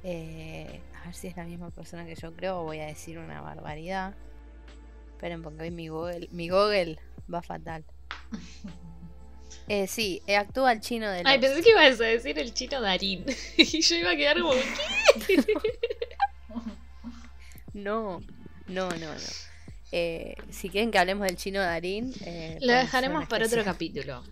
eh, 0.04 0.82
a 1.02 1.06
ver 1.06 1.16
si 1.16 1.28
es 1.28 1.38
la 1.38 1.46
misma 1.46 1.70
persona 1.70 2.06
que 2.06 2.16
yo 2.16 2.34
creo, 2.34 2.64
voy 2.64 2.80
a 2.80 2.88
decir 2.88 3.18
una 3.18 3.40
barbaridad. 3.40 4.16
Esperen, 5.12 5.42
porque 5.42 5.64
hoy 5.64 5.72
mi 5.72 5.88
Google, 5.88 6.28
mi 6.32 6.50
Google 6.50 7.00
va 7.34 7.42
fatal. 7.42 7.86
Eh, 9.68 9.86
sí, 9.88 10.22
eh, 10.26 10.36
actúa 10.36 10.72
el 10.72 10.80
chino 10.80 11.08
de 11.10 11.22
Ay, 11.26 11.40
pensé 11.40 11.62
que 11.62 11.70
ibas 11.70 12.02
a 12.02 12.06
decir 12.06 12.40
el 12.40 12.54
chino 12.56 12.82
Darín. 12.82 13.24
y 13.58 13.82
yo 13.82 13.96
iba 13.96 14.12
a 14.12 14.16
quedar 14.16 14.40
como, 14.40 14.52
¿qué? 15.28 15.38
No, 17.74 18.20
no, 18.68 18.90
no, 18.90 19.14
no. 19.14 19.49
Eh, 19.92 20.36
si 20.52 20.70
quieren 20.70 20.92
que 20.92 21.00
hablemos 21.00 21.26
del 21.28 21.36
chino 21.38 21.60
Darín, 21.62 22.14
eh, 22.26 22.58
Lo 22.62 22.74
dejaremos 22.74 23.28
para 23.28 23.46
otro 23.46 23.64
capítulo. 23.64 24.24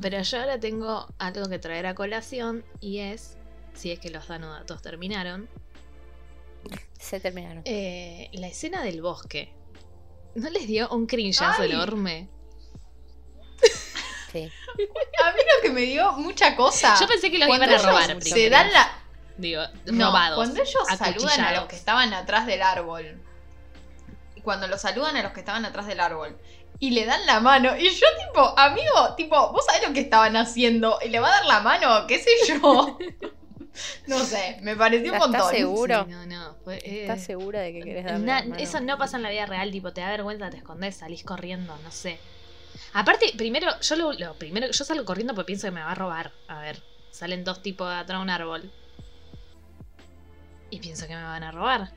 Pero 0.00 0.20
yo 0.22 0.40
ahora 0.40 0.58
tengo 0.60 1.06
algo 1.18 1.48
que 1.48 1.58
traer 1.58 1.86
a 1.86 1.94
colación 1.94 2.64
y 2.80 2.98
es, 2.98 3.36
si 3.74 3.90
es 3.92 3.98
que 4.00 4.10
los 4.10 4.26
datos 4.28 4.82
terminaron, 4.82 5.48
Se 6.98 7.20
terminaron. 7.20 7.62
eh, 7.66 8.30
la 8.32 8.46
escena 8.48 8.82
del 8.82 9.02
bosque. 9.02 9.52
¿No 10.34 10.50
les 10.50 10.66
dio 10.66 10.88
un 10.90 11.06
cringeazo 11.06 11.62
Ay. 11.62 11.70
enorme? 11.72 12.28
Sí. 14.32 14.42
A 15.24 15.32
mí 15.32 15.38
lo 15.56 15.62
que 15.62 15.70
me 15.70 15.82
dio 15.82 16.12
mucha 16.12 16.56
cosa. 16.56 16.96
Yo 17.00 17.06
pensé 17.06 17.30
que 17.30 17.38
los 17.38 17.48
cuando 17.48 17.64
iban 17.66 17.78
a 17.78 17.82
robar 17.82 18.06
Se 18.22 18.30
primero. 18.30 18.50
dan 18.56 18.72
la. 18.72 18.90
Digo, 19.38 19.62
No, 19.86 20.06
robados. 20.08 20.36
cuando 20.36 20.60
ellos 20.62 20.74
saludan 20.98 21.40
a 21.40 21.52
los 21.52 21.66
que 21.66 21.76
estaban 21.76 22.12
atrás 22.12 22.46
del 22.46 22.62
árbol. 22.62 23.22
Cuando 24.46 24.68
los 24.68 24.80
saludan 24.80 25.16
a 25.16 25.22
los 25.24 25.32
que 25.32 25.40
estaban 25.40 25.64
atrás 25.64 25.88
del 25.88 25.98
árbol. 25.98 26.38
Y 26.78 26.90
le 26.92 27.04
dan 27.04 27.26
la 27.26 27.40
mano. 27.40 27.76
Y 27.76 27.88
yo, 27.90 28.06
tipo, 28.28 28.56
amigo, 28.56 29.14
tipo, 29.16 29.50
¿vos 29.52 29.64
sabés 29.66 29.88
lo 29.88 29.92
que 29.92 29.98
estaban 30.00 30.36
haciendo? 30.36 31.00
¿Y 31.04 31.08
le 31.08 31.18
va 31.18 31.26
a 31.26 31.30
dar 31.32 31.46
la 31.46 31.60
mano? 31.60 32.06
¿Qué 32.06 32.20
sé 32.20 32.30
yo? 32.46 32.96
no 34.06 34.18
sé, 34.20 34.58
me 34.62 34.76
pareció 34.76 35.10
un 35.10 35.16
¿Estás 35.16 35.30
montón. 35.32 35.50
seguro? 35.52 36.04
Sí, 36.04 36.10
no, 36.12 36.26
no. 36.26 36.54
fue- 36.62 36.76
eh, 36.76 37.00
¿Estás 37.02 37.24
segura 37.24 37.58
de 37.60 37.72
que 37.72 37.80
querés 37.80 38.04
darle 38.04 38.24
na- 38.24 38.38
la 38.40 38.46
mano? 38.50 38.62
eso 38.62 38.78
no 38.80 38.96
pasa 38.98 39.16
en 39.16 39.24
la 39.24 39.30
vida 39.30 39.46
real, 39.46 39.72
tipo, 39.72 39.92
te 39.92 40.00
da 40.00 40.10
vergüenza, 40.10 40.48
te 40.48 40.58
escondes, 40.58 40.94
salís 40.96 41.24
corriendo, 41.24 41.76
no 41.82 41.90
sé. 41.90 42.20
Aparte, 42.92 43.32
primero, 43.36 43.68
yo 43.80 43.96
lo, 43.96 44.12
lo 44.12 44.34
primero, 44.34 44.68
yo 44.70 44.84
salgo 44.84 45.04
corriendo 45.04 45.34
porque 45.34 45.46
pienso 45.48 45.66
que 45.66 45.72
me 45.72 45.82
va 45.82 45.90
a 45.90 45.94
robar. 45.96 46.30
A 46.46 46.60
ver, 46.60 46.80
salen 47.10 47.42
dos 47.42 47.62
tipos 47.62 47.88
de 47.88 47.96
atrás 47.96 48.20
de 48.20 48.22
un 48.22 48.30
árbol. 48.30 48.70
Y 50.70 50.78
pienso 50.78 51.08
que 51.08 51.16
me 51.16 51.22
van 51.24 51.42
a 51.42 51.50
robar. 51.50 51.90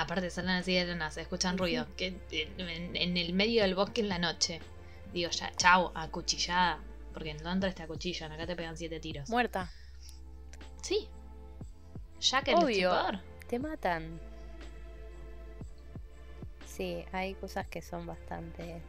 Aparte 0.00 0.30
salen 0.30 0.50
así 0.52 0.74
de 0.74 0.84
la 0.84 0.94
nada, 0.94 1.10
se 1.10 1.22
escuchan 1.22 1.58
ruido. 1.58 1.86
Que 1.96 2.16
en, 2.30 2.94
en 2.96 3.16
el 3.16 3.32
medio 3.32 3.62
del 3.62 3.74
bosque 3.74 4.00
en 4.00 4.08
la 4.08 4.18
noche. 4.18 4.60
Digo, 5.12 5.30
ya, 5.30 5.50
chau, 5.56 5.90
acuchillada. 5.94 6.78
Porque 7.12 7.30
en 7.30 7.42
Londres 7.42 7.74
te 7.74 7.82
acuchillan, 7.82 8.30
acá 8.30 8.46
te 8.46 8.54
pegan 8.54 8.76
siete 8.76 9.00
tiros. 9.00 9.28
Muerta. 9.28 9.70
Sí. 10.82 11.08
Jack 12.20 12.48
el 12.48 12.54
Obvio. 12.56 12.92
Te 13.48 13.58
matan. 13.58 14.20
Sí, 16.66 17.04
hay 17.10 17.34
cosas 17.34 17.66
que 17.66 17.82
son 17.82 18.06
bastante. 18.06 18.62
eh, 18.70 18.82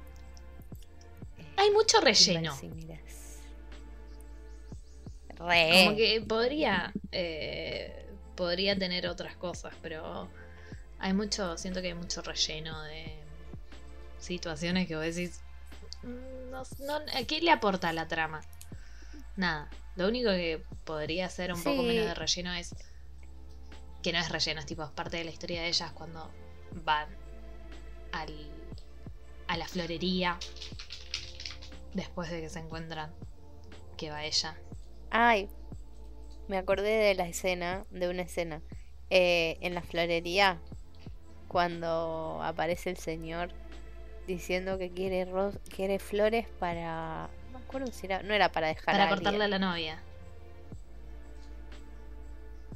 Hay 1.58 1.72
mucho 1.72 2.00
relleno. 2.02 2.56
Re. 5.39 5.86
Como 5.86 5.98
que 5.98 6.22
podría. 6.28 6.93
eh, 7.12 8.06
podría 8.36 8.78
tener 8.78 9.08
otras 9.08 9.36
cosas, 9.38 9.74
pero. 9.82 10.30
Hay 11.00 11.14
mucho. 11.14 11.58
Siento 11.58 11.82
que 11.82 11.88
hay 11.88 11.94
mucho 11.94 12.22
relleno 12.22 12.82
de 12.84 13.18
situaciones 14.20 14.88
que 14.88 14.96
vos 14.96 15.06
decís. 15.06 15.42
"Mm, 16.04 16.50
No, 16.52 16.64
¿Qué 17.28 17.42
le 17.42 17.52
aporta 17.52 17.94
la 17.94 18.08
trama? 18.08 18.42
Nada. 19.36 19.70
Lo 19.96 20.08
único 20.08 20.30
que 20.32 20.64
podría 20.84 21.30
ser 21.30 21.54
un 21.54 21.62
poco 21.64 21.84
menos 21.84 22.06
de 22.06 22.14
relleno 22.16 22.54
es. 22.54 22.74
que 24.02 24.14
no 24.14 24.20
es 24.20 24.30
relleno, 24.30 24.62
es 24.62 24.66
tipo 24.66 24.82
es 24.84 24.92
parte 24.92 25.18
de 25.18 25.26
la 25.26 25.32
historia 25.32 25.62
de 25.62 25.68
ellas 25.68 25.92
cuando 25.92 26.32
van 26.86 27.10
al, 28.14 28.34
a 29.48 29.58
la 29.58 29.68
florería 29.68 30.38
después 31.94 32.30
de 32.32 32.40
que 32.40 32.48
se 32.50 32.60
encuentran 32.60 33.14
que 33.98 34.10
va 34.10 34.24
ella. 34.24 34.58
Ay, 35.12 35.50
me 36.48 36.58
acordé 36.58 36.92
de 36.92 37.14
la 37.16 37.28
escena, 37.28 37.86
de 37.92 38.08
una 38.10 38.22
escena. 38.22 38.62
eh, 39.10 39.58
en 39.62 39.74
la 39.76 39.82
florería, 39.82 40.62
cuando 41.50 42.40
aparece 42.42 42.90
el 42.92 42.98
señor 42.98 43.50
diciendo 44.28 44.78
que 44.78 44.90
quiere, 44.92 45.26
ro- 45.26 45.52
quiere 45.76 46.00
flores 46.00 46.48
para... 46.60 47.30
No 47.52 47.60
me 47.60 47.66
acuerdo 47.66 47.92
si 47.92 48.06
era... 48.06 48.24
No 48.24 48.34
era 48.34 48.52
para 48.54 48.68
dejar 48.68 48.94
Para 48.96 49.06
a 49.06 49.10
cortarle 49.10 49.44
a 49.44 49.48
la 49.50 49.60
novia. 49.60 50.00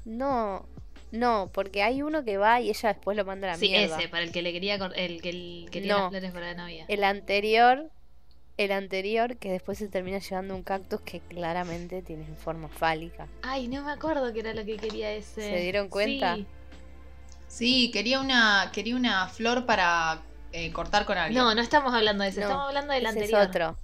No, 0.05 0.65
no, 1.11 1.49
porque 1.53 1.81
hay 1.83 2.01
uno 2.01 2.23
que 2.25 2.37
va 2.37 2.59
y 2.59 2.69
ella 2.69 2.89
después 2.93 3.15
lo 3.15 3.23
manda 3.23 3.47
a 3.47 3.51
la 3.51 3.57
Sí, 3.57 3.69
mierda. 3.69 3.97
ese, 3.99 4.09
para 4.09 4.23
el 4.23 4.31
que 4.31 4.41
le 4.41 4.51
quería 4.51 4.75
el 4.75 5.21
que 5.21 5.29
el 5.29 5.65
que 5.71 5.79
tiene 5.81 5.87
No. 5.87 5.99
las 6.01 6.09
flores 6.09 6.31
para 6.31 6.47
la 6.53 6.55
novia. 6.63 6.85
El 6.89 7.03
anterior, 7.03 7.89
el 8.57 8.71
anterior 8.71 9.37
que 9.37 9.51
después 9.51 9.77
se 9.77 9.87
termina 9.87 10.17
llevando 10.19 10.55
un 10.55 10.63
cactus 10.63 10.99
que 11.01 11.19
claramente 11.21 12.01
tiene 12.01 12.25
forma 12.35 12.67
fálica. 12.67 13.27
Ay, 13.43 13.67
no 13.69 13.83
me 13.83 13.91
acuerdo 13.91 14.33
que 14.33 14.39
era 14.41 14.53
lo 14.53 14.65
que 14.65 14.75
quería 14.77 15.11
ese. 15.13 15.41
¿Se 15.41 15.57
dieron 15.61 15.87
cuenta? 15.87 16.35
Sí. 16.35 16.45
Sí, 17.53 17.91
quería 17.91 18.19
una, 18.19 18.71
quería 18.73 18.95
una 18.95 19.27
flor 19.27 19.67
para 19.67 20.23
eh, 20.51 20.71
cortar 20.71 21.05
con 21.05 21.19
alguien. 21.19 21.39
No, 21.43 21.53
no 21.53 21.61
estamos 21.61 21.93
hablando 21.93 22.23
de 22.23 22.31
ese, 22.31 22.39
No, 22.39 22.47
estamos 22.47 22.67
hablando 22.69 22.93
del 22.93 23.05
Ese 23.05 23.09
anterior. 23.09 23.41
es 23.41 23.47
otro. 23.47 23.77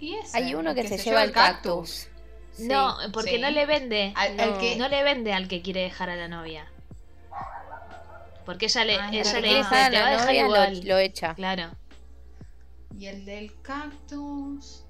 ¿Y 0.00 0.14
ese? 0.14 0.38
Hay 0.38 0.54
uno 0.54 0.70
¿El 0.70 0.76
que, 0.76 0.88
se, 0.88 0.96
lleva 0.96 1.24
el 1.24 1.32
cactus. 1.32 2.08
Sí. 2.52 2.66
No, 2.68 2.96
porque 3.12 3.32
Sí. 3.36 3.38
no 3.42 3.50
le 3.50 3.66
vende. 3.66 4.14
Al, 4.16 4.58
que... 4.58 4.76
No 4.76 4.88
le 4.88 5.02
vende 5.02 5.34
al 5.34 5.46
que 5.46 5.60
quiere 5.60 5.82
dejar 5.82 6.08
a 6.08 6.16
la 6.16 6.28
novia. 6.28 6.66
Porque 8.46 8.64
ella 8.66 8.84
le, 8.86 8.98
Ay, 8.98 9.18
ella 9.20 9.32
verdad. 9.34 9.40
le 9.50 9.56
dice, 9.58 9.90
te 9.90 10.00
va 10.00 10.06
a 10.06 10.10
dejar 10.10 10.34
lo- 10.34 10.40
igual. 10.46 10.80
lo 10.84 10.98
echa. 10.98 11.34
Claro. 11.34 11.70
Y 12.98 13.06
el 13.08 13.26
del 13.26 13.60
cactus. 13.60 14.84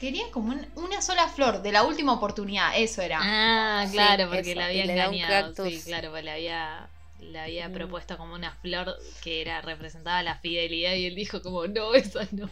Quería 0.00 0.30
como 0.32 0.52
un- 0.52 0.66
una 0.76 1.02
sola 1.02 1.28
flor 1.28 1.60
de 1.62 1.72
la 1.72 1.82
última 1.82 2.12
oportunidad, 2.12 2.72
eso 2.76 3.02
era. 3.02 3.18
Ah, 3.20 3.84
Sí, 3.86 3.94
claro, 3.94 4.26
porque 4.30 4.50
eso, 4.52 4.58
la 4.60 4.66
había 4.66 4.84
engañado. 4.84 5.54
Sí, 5.54 5.82
claro, 5.84 6.10
pues 6.10 6.24
le 6.24 6.30
había, 6.30 6.88
le 7.20 7.38
había 7.40 7.68
Mm. 7.68 7.72
propuesto 7.72 8.16
como 8.16 8.34
una 8.34 8.52
flor 8.52 8.96
que 9.22 9.40
era 9.40 9.60
representaba 9.60 10.22
la 10.22 10.36
fidelidad 10.36 10.94
y 10.94 11.06
él 11.06 11.14
dijo 11.16 11.42
como, 11.42 11.66
no, 11.66 11.94
esa 11.94 12.20
no. 12.32 12.48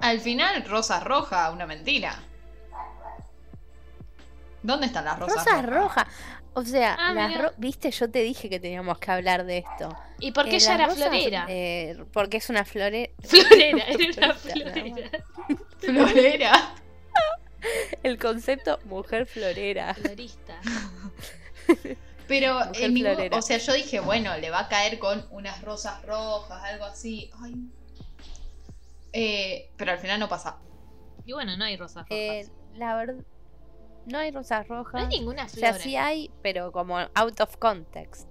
Al 0.00 0.20
final, 0.20 0.64
rosa 0.64 1.00
roja, 1.00 1.50
una 1.52 1.66
mentira. 1.66 2.18
¿Dónde 4.62 4.86
están 4.86 5.04
las 5.04 5.18
rosas 5.18 5.36
Rosas 5.44 5.64
rojas? 5.66 6.06
rojas. 6.06 6.06
O 6.52 6.64
sea, 6.64 6.96
Ah, 6.98 7.12
las 7.14 7.38
ro- 7.38 7.52
viste, 7.58 7.90
yo 7.90 8.10
te 8.10 8.20
dije 8.22 8.50
que 8.50 8.58
teníamos 8.60 8.98
que 8.98 9.10
hablar 9.10 9.44
de 9.46 9.58
esto. 9.58 9.96
¿Y 10.18 10.32
por 10.32 10.44
qué 10.46 10.52
Eh, 10.52 10.56
ella 10.56 10.74
era 10.74 10.86
rosas, 10.86 10.98
florera? 11.08 11.46
eh, 11.48 12.04
porque 12.12 12.36
es 12.38 12.50
una 12.50 12.64
flore... 12.64 13.14
Florera, 13.22 13.84
era 13.86 14.26
una 14.26 14.34
Florera, 14.34 14.72
florera. 15.78 16.74
El 18.02 18.18
concepto 18.18 18.78
mujer 18.84 19.26
florera. 19.26 19.94
Florista. 19.94 20.58
Pero 22.26 22.54
Mujer 22.66 22.84
en 22.84 22.94
ningún- 22.94 23.12
florera. 23.14 23.36
o 23.38 23.42
sea, 23.42 23.58
yo 23.58 23.72
dije, 23.74 24.00
bueno, 24.00 24.36
le 24.38 24.50
va 24.50 24.60
a 24.60 24.68
caer 24.68 24.98
con 24.98 25.26
unas 25.30 25.60
rosas 25.62 26.02
rojas, 26.04 26.62
algo 26.64 26.84
así. 26.84 27.30
Ay. 27.42 27.54
Eh, 29.12 29.70
pero 29.76 29.92
al 29.92 29.98
final 29.98 30.18
no 30.20 30.28
pasa. 30.28 30.56
Y 31.26 31.32
bueno, 31.32 31.56
no 31.56 31.64
hay 31.64 31.76
rosas 31.76 32.04
rojas. 32.08 32.10
Eh, 32.16 32.48
la 32.76 32.94
verdad, 32.96 33.22
no 34.06 34.18
hay 34.18 34.30
rosas 34.30 34.68
no 34.68 34.76
rojas. 34.82 35.02
hay 35.02 35.18
ninguna 35.18 35.44
O 35.44 35.48
flor. 35.48 35.60
sea, 35.60 35.74
sí 35.74 35.96
hay, 35.96 36.30
pero 36.42 36.72
como 36.72 36.98
out 36.98 37.40
of 37.40 37.56
context. 37.58 38.28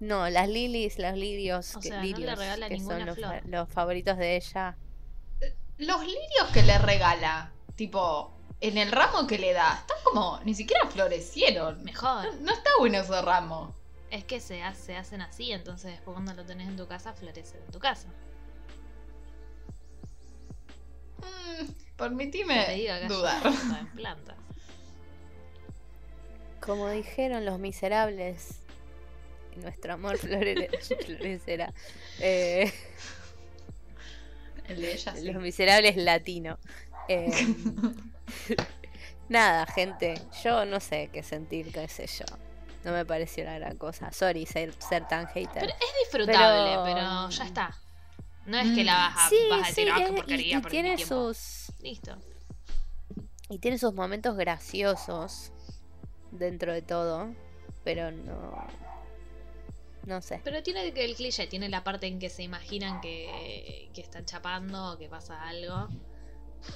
No, 0.00 0.28
las 0.28 0.48
lilies, 0.48 0.98
los 0.98 1.14
lirios, 1.16 1.74
O 1.76 1.80
que, 1.80 1.88
sea, 1.88 1.96
no 1.98 2.02
le 2.02 2.08
lirios, 2.08 2.38
regala 2.38 2.68
que 2.68 2.78
son 2.80 3.06
los, 3.06 3.16
flor. 3.16 3.40
los 3.46 3.68
favoritos 3.70 4.18
de 4.18 4.36
ella. 4.36 4.76
Los 5.78 6.00
lirios 6.00 6.48
que 6.52 6.62
le 6.62 6.76
regala, 6.78 7.52
tipo, 7.76 8.32
en 8.60 8.76
el 8.78 8.92
ramo 8.92 9.26
que 9.26 9.38
le 9.38 9.52
da, 9.54 9.74
están 9.80 9.96
como, 10.04 10.38
ni 10.44 10.54
siquiera 10.54 10.86
florecieron. 10.88 11.82
Mejor. 11.84 12.24
No, 12.26 12.32
no 12.42 12.52
está 12.52 12.70
bueno 12.78 12.98
ese 12.98 13.22
ramo. 13.22 13.74
Es 14.10 14.24
que 14.24 14.38
se, 14.40 14.62
ha- 14.62 14.74
se 14.74 14.96
hacen 14.96 15.20
así, 15.22 15.50
entonces 15.52 15.92
después 15.92 16.14
cuando 16.14 16.34
lo 16.34 16.44
tenés 16.44 16.68
en 16.68 16.76
tu 16.76 16.86
casa, 16.86 17.12
florecen 17.14 17.62
en 17.64 17.70
tu 17.70 17.78
casa. 17.78 18.08
Mm, 21.18 21.70
permitime 21.96 23.06
dudar. 23.08 23.46
en 23.46 23.86
plantas. 23.94 24.36
Como 26.60 26.88
dijeron 26.90 27.44
los 27.44 27.58
miserables, 27.58 28.60
nuestro 29.56 29.94
amor 29.94 30.18
florere- 30.18 30.70
florecerá. 31.04 31.72
Eh, 32.20 32.72
El 34.68 34.80
de 34.80 34.92
ella 34.94 35.14
sí. 35.14 35.30
Los 35.30 35.40
miserables 35.42 35.96
latino. 35.96 36.58
Eh, 37.08 37.30
nada, 39.28 39.64
gente. 39.66 40.20
Yo 40.42 40.64
no 40.64 40.80
sé 40.80 41.08
qué 41.12 41.22
sentir, 41.22 41.72
qué 41.72 41.86
sé 41.88 42.06
yo. 42.06 42.24
No 42.84 42.92
me 42.92 43.04
pareció 43.04 43.44
la 43.44 43.58
gran 43.58 43.76
cosa. 43.76 44.12
Sorry 44.12 44.46
ser, 44.46 44.72
ser 44.80 45.06
tan 45.08 45.26
hater. 45.28 45.60
Pero 45.60 45.72
es 45.72 45.94
disfrutable, 46.04 46.72
pero, 46.84 46.94
Pero- 46.96 47.30
ya 47.30 47.44
está. 47.44 47.76
No 48.46 48.58
es 48.58 48.74
que 48.74 48.84
la 48.84 48.94
vas 48.94 49.16
a, 49.26 49.28
sí, 49.28 49.36
vas 49.50 49.60
a 49.60 49.64
sí, 49.64 49.84
decir, 49.84 49.90
ah, 49.92 49.96
qué 49.96 50.04
es- 50.04 50.10
y- 50.10 50.14
porquería, 50.14 50.58
y, 50.58 50.62
tiene 50.62 50.96
tiempo". 50.96 51.34
sus 51.34 51.72
Listo. 51.80 52.16
y 53.48 53.58
tiene 53.58 53.78
sus 53.78 53.92
momentos 53.94 54.36
graciosos 54.36 55.52
dentro 56.30 56.72
de 56.72 56.82
todo, 56.82 57.34
pero 57.84 58.10
no 58.12 58.66
no 60.04 60.22
sé. 60.22 60.40
Pero 60.44 60.62
tiene 60.62 60.92
que 60.92 61.04
el 61.04 61.16
cliché, 61.16 61.48
tiene 61.48 61.68
la 61.68 61.82
parte 61.82 62.06
en 62.06 62.20
que 62.20 62.28
se 62.30 62.44
imaginan 62.44 63.00
que, 63.00 63.90
que 63.92 64.00
están 64.00 64.24
chapando 64.24 64.92
o 64.92 64.98
que 64.98 65.08
pasa 65.08 65.48
algo. 65.48 65.88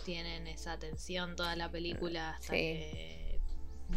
Tienen 0.05 0.49
esa 0.49 0.79
tensión 0.81 1.37
toda 1.37 1.55
la 1.55 1.71
película 1.71 2.31
hasta 2.31 2.47
Sí. 2.53 2.59
que 2.59 3.41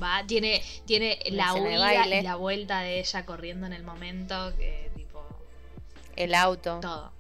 va. 0.02 0.24
Tiene, 0.28 0.62
tiene 0.86 1.18
La 1.32 1.56
huida 1.56 2.06
y 2.06 2.22
la 2.22 2.36
vuelta 2.36 2.82
de 2.82 3.00
ella 3.00 3.26
corriendo 3.26 3.66
en 3.66 3.74
el 3.74 3.82
momento 3.84 4.54
que 4.56 4.92
tipo 4.96 5.26
El 6.16 6.36
auto, 6.36 6.80
todo. 6.80 7.12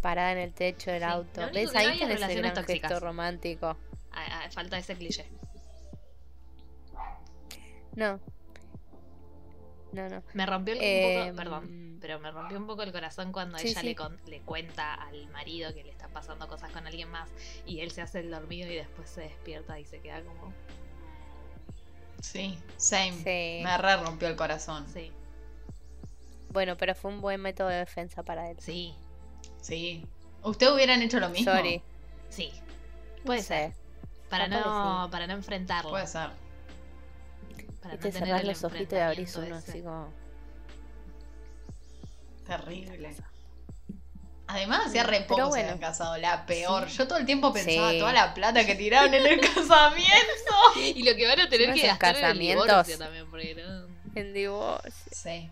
Parada 0.00 0.32
en 0.32 0.38
el 0.38 0.52
techo 0.54 0.90
del 0.90 1.00
Sí, 1.02 1.08
auto. 1.08 1.40
¿Ves? 1.52 1.72
no 1.72 1.78
Ahí 1.78 1.86
es 1.92 1.98
tenés 2.00 2.22
el 2.22 2.36
gran 2.42 2.54
tóxicas. 2.54 2.90
gesto 2.90 3.04
romántico. 3.06 3.76
A- 4.12 4.44
a- 4.44 4.50
falta 4.50 4.78
ese 4.78 4.94
cliché. 4.96 5.26
No. 7.96 8.20
No, 9.92 10.08
no. 10.08 10.22
Me 10.34 10.46
rompió 10.46 10.74
el, 10.74 10.78
un 10.78 10.84
Em, 10.84 11.24
poco, 11.26 11.36
perdón, 11.36 11.98
pero 12.00 12.20
me 12.20 12.30
rompió 12.30 12.56
un 12.58 12.66
poco 12.66 12.82
el 12.84 12.92
corazón 12.92 13.32
cuando 13.32 13.58
Sí, 13.58 13.68
ella 13.68 13.80
sí. 13.80 13.86
Le, 13.88 13.94
con- 13.96 14.20
le 14.26 14.40
cuenta 14.42 14.94
al 14.94 15.28
marido 15.30 15.74
que 15.74 15.82
le 15.82 15.90
están 15.90 16.12
pasando 16.12 16.46
cosas 16.46 16.70
con 16.70 16.86
alguien 16.86 17.10
más 17.10 17.28
y 17.66 17.80
él 17.80 17.90
se 17.90 18.00
hace 18.00 18.20
el 18.20 18.30
dormido 18.30 18.70
y 18.70 18.76
después 18.76 19.10
se 19.10 19.22
despierta 19.22 19.80
y 19.80 19.84
se 19.84 20.00
queda 20.00 20.22
como, 20.22 20.52
Sí, 22.20 22.56
same. 22.76 23.12
Sí. 23.14 23.62
Me 23.64 23.76
re 23.78 23.96
rompió 23.96 24.28
el 24.28 24.36
corazón. 24.36 24.86
sí, 24.88 25.10
Bueno, 26.50 26.76
pero 26.76 26.94
fue 26.94 27.10
un 27.10 27.20
buen 27.20 27.40
método 27.40 27.68
de 27.68 27.76
defensa 27.78 28.22
para 28.22 28.48
él. 28.50 28.58
sí, 28.60 28.94
Sí. 29.60 30.06
¿Ustedes 30.42 30.72
hubieran 30.72 31.02
hecho 31.02 31.20
lo 31.20 31.28
mismo? 31.28 31.52
Sorry. 31.52 31.82
sí. 32.28 32.52
Puede 33.24 33.42
ser. 33.42 33.72
Para 34.30 34.48
capaz 34.48 34.64
no, 35.04 35.08
para 35.10 35.26
no 35.26 35.34
enfrentarlo. 35.34 35.90
Puede 35.90 36.06
ser. 36.06 36.30
Para 37.82 37.94
Y 37.94 37.96
no 37.98 38.02
te 38.02 38.08
el 38.40 38.46
los 38.46 38.64
ojitos 38.64 38.98
y 38.98 39.02
abrís 39.02 39.36
uno 39.36 39.56
ese. 39.58 39.70
así 39.70 39.80
como. 39.82 40.12
Terrible. 42.46 43.14
Además, 44.46 44.86
hacía 44.86 45.04
re 45.04 45.18
Pero 45.18 45.26
poco 45.28 45.42
se 45.42 45.48
bueno. 45.48 45.64
habían 45.68 45.78
casado, 45.78 46.16
la 46.16 46.44
peor. 46.46 46.88
Yo 46.88 47.06
todo 47.06 47.18
el 47.18 47.26
tiempo 47.26 47.52
pensaba 47.52 47.90
Sí. 47.92 47.98
toda 48.00 48.12
la 48.12 48.34
plata 48.34 48.66
que 48.66 48.74
tiraron 48.74 49.14
en 49.14 49.24
el 49.26 49.40
casamiento. 49.54 50.54
Y 50.76 51.02
lo 51.04 51.14
que 51.14 51.26
van 51.26 51.40
a 51.40 51.48
tener 51.48 51.72
que 51.74 51.86
gastar 51.86 52.16
en 52.16 52.24
el 52.24 52.38
divorcio 52.38 52.98
también, 52.98 53.30
porque 53.30 53.54
no... 53.54 53.86
En 54.14 54.32
divorcio. 54.32 54.90
Sí. 55.12 55.48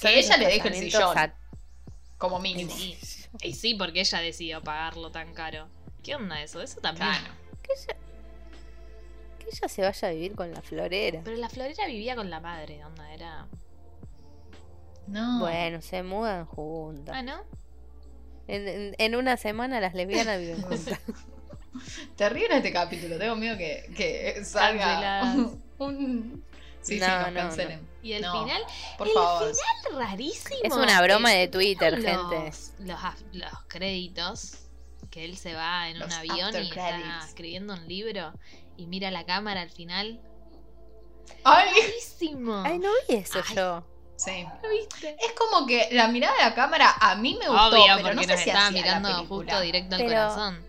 Que 0.00 0.18
ella 0.18 0.36
le 0.36 0.46
deje 0.46 0.68
el 0.68 0.74
sillón. 0.74 1.16
a- 1.16 1.32
Como 2.18 2.40
mínimo. 2.40 2.72
Sí. 2.74 2.96
Y 3.42 3.54
sí, 3.54 3.74
porque 3.74 4.00
ella 4.00 4.20
decidió 4.20 4.62
pagarlo 4.62 5.10
tan 5.10 5.34
caro. 5.34 5.68
¿Qué 6.02 6.14
onda 6.14 6.42
eso? 6.42 6.60
Eso 6.62 6.80
también. 6.80 7.08
Claro. 7.08 7.34
Que 7.62 7.72
ella, 7.72 7.96
que 9.38 9.46
ella 9.50 9.68
se 9.68 9.82
vaya 9.82 10.08
a 10.08 10.10
vivir 10.12 10.34
con 10.34 10.52
la 10.52 10.62
florera. 10.62 11.20
Pero 11.24 11.36
la 11.36 11.48
florera 11.48 11.86
vivía 11.86 12.14
con 12.16 12.30
la 12.30 12.40
madre, 12.40 12.84
onda, 12.84 13.12
era... 13.12 13.46
No. 15.06 15.40
Bueno, 15.40 15.82
se 15.82 16.02
mudan 16.02 16.46
juntas. 16.46 17.14
Ah, 17.16 17.22
¿no? 17.22 17.42
En, 18.46 18.68
en- 18.68 18.94
en 18.98 19.16
una 19.16 19.36
semana 19.36 19.80
las 19.80 19.94
lesbianas 19.94 20.38
viven 20.38 20.62
juntas. 20.62 20.98
Terrible 22.16 22.56
este 22.58 22.72
capítulo. 22.72 23.18
Tengo 23.18 23.36
miedo 23.36 23.56
que, 23.58 23.90
que 23.96 24.44
salga 24.44 25.34
un. 25.78 26.44
Sí, 26.84 27.00
No, 27.00 27.06
sí, 27.06 27.12
nos 27.12 27.28
no, 27.32 27.34
cancelen. 27.40 27.88
Y 28.02 28.12
el 28.12 28.22
No, 28.22 28.42
final, 28.44 28.62
Por 28.98 29.08
el 29.08 29.14
favor. 29.14 29.52
rarísimo. 29.94 30.60
Es 30.62 30.72
una 30.74 31.00
broma 31.02 31.30
de 31.30 31.48
Twitter, 31.48 31.94
los- 31.98 32.04
gente. 32.04 32.52
Los, 32.80 33.00
los 33.32 33.52
créditos 33.68 34.58
que 35.10 35.24
él 35.24 35.36
se 35.38 35.54
va 35.54 35.88
en 35.88 35.98
Los 35.98 36.08
un 36.08 36.12
avión 36.12 36.54
y 36.54 36.68
está 36.68 36.90
credits. 36.90 37.24
escribiendo 37.28 37.72
un 37.74 37.88
libro 37.88 38.32
y 38.76 38.86
mira 38.86 39.10
la 39.10 39.24
cámara 39.24 39.62
al 39.62 39.70
final. 39.70 40.20
Ay, 41.44 41.68
¡Buenísimo! 41.72 42.62
Ay, 42.66 42.78
no 42.78 42.90
vi 43.08 43.14
eso 43.16 43.40
Ay. 43.48 43.54
yo. 43.56 43.84
sí. 44.16 44.44
¿Lo 44.62 44.68
viste? 44.68 45.16
Es 45.26 45.32
como 45.32 45.66
que 45.66 45.88
la 45.92 46.08
mirada 46.08 46.36
de 46.36 46.42
la 46.42 46.54
cámara 46.54 46.94
a 47.00 47.14
mí 47.16 47.38
me 47.40 47.48
gustó, 47.48 47.68
Obvio, 47.68 47.84
pero 47.96 47.98
porque 48.02 48.14
no 48.16 48.22
sé 48.22 48.28
nos 48.28 48.40
si 48.40 48.50
estaba 48.50 48.70
mirando 48.70 49.26
justo 49.26 49.60
directo 49.60 49.94
al 49.96 50.00
Pero- 50.02 50.10
corazón. 50.10 50.64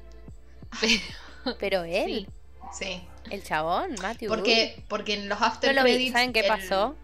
Pero 1.60 1.84
él, 1.84 2.28
Sí, 2.74 3.08
el 3.32 3.44
chabón, 3.44 3.96
Matthew 4.02 4.30
porque, 4.30 4.84
porque 4.88 5.14
en 5.16 5.30
los 5.30 5.42
after 5.42 5.74
No 5.74 5.82
lo 5.82 5.88
vi. 5.88 6.10
¿Saben 6.12 6.34
qué 6.34 6.42
el- 6.42 6.48
pasó? 6.48 6.96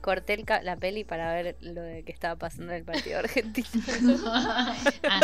Corté 0.00 0.32
el 0.32 0.46
la 0.64 0.76
peli 0.76 1.04
para 1.04 1.32
ver 1.34 1.56
lo 1.60 1.82
de 1.82 2.02
que 2.04 2.12
estaba 2.12 2.34
pasando 2.36 2.72
en 2.72 2.78
el 2.78 2.84
partido 2.84 3.18
argentino. 3.20 3.68
Ah, 4.26 4.74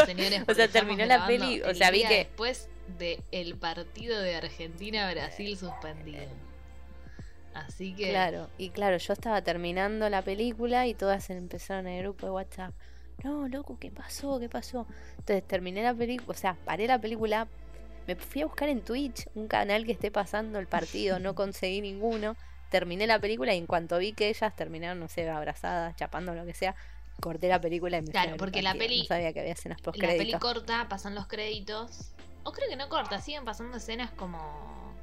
señores, 0.04 0.42
O 0.48 0.54
sea, 0.54 0.68
terminó 0.68 1.04
la 1.06 1.26
peli, 1.26 1.62
o 1.62 1.74
sea, 1.74 1.90
vi 1.90 2.04
que- 2.04 2.18
después 2.18 2.68
del 2.98 3.56
partido 3.56 4.20
de 4.20 4.36
Argentina-Brasil 4.36 5.56
suspendido. 5.56 6.24
Así 7.54 7.94
que. 7.94 8.10
Claro, 8.10 8.50
y 8.58 8.68
claro, 8.68 8.98
yo 8.98 9.12
estaba 9.14 9.40
terminando 9.42 10.10
la 10.10 10.20
película 10.22 10.86
y 10.86 10.92
todas 10.94 11.30
empezaron 11.30 11.86
en 11.86 11.94
el 11.94 12.02
grupo 12.02 12.26
de 12.26 12.32
WhatsApp. 12.32 12.74
No, 13.24 13.48
loco, 13.48 13.78
¿qué 13.80 13.90
pasó? 13.90 14.38
¿Qué 14.38 14.50
pasó? 14.50 14.86
Entonces 15.18 15.42
terminé 15.48 15.82
la 15.82 15.94
película, 15.94 16.30
o 16.30 16.38
sea, 16.38 16.54
paré 16.66 16.86
la 16.86 17.00
película, 17.00 17.48
me 18.06 18.16
fui 18.16 18.42
a 18.42 18.46
buscar 18.46 18.68
en 18.68 18.82
Twitch 18.82 19.26
un 19.34 19.48
canal 19.48 19.84
que 19.84 19.92
esté 19.92 20.10
pasando 20.10 20.58
el 20.58 20.66
partido, 20.66 21.18
no 21.18 21.34
conseguí 21.34 21.80
ninguno. 21.80 22.36
Terminé 22.70 23.06
la 23.06 23.18
película 23.20 23.54
y 23.54 23.58
en 23.58 23.66
cuanto 23.66 23.96
vi 23.98 24.12
que 24.12 24.28
ellas 24.28 24.54
terminaron, 24.56 24.98
no 25.00 25.08
sé, 25.08 25.28
abrazadas, 25.28 25.94
chapando 25.96 26.34
lo 26.34 26.44
que 26.44 26.52
sea, 26.54 26.74
corté 27.20 27.48
la 27.48 27.60
película 27.60 27.98
y 27.98 28.00
me 28.00 28.06
fui 28.06 28.12
Claro, 28.12 28.36
porque 28.36 28.60
la 28.60 28.74
peli- 28.74 29.00
No 29.02 29.04
sabía 29.06 29.32
que 29.32 29.40
había 29.40 29.52
escenas 29.52 29.80
post 29.80 29.96
La 29.98 30.08
peli 30.08 30.32
corta, 30.32 30.86
pasan 30.88 31.14
los 31.14 31.26
créditos. 31.26 32.12
O 32.42 32.52
creo 32.52 32.68
que 32.68 32.76
no 32.76 32.88
corta, 32.88 33.20
siguen 33.20 33.44
pasando 33.44 33.76
escenas 33.76 34.10
como. 34.12 34.94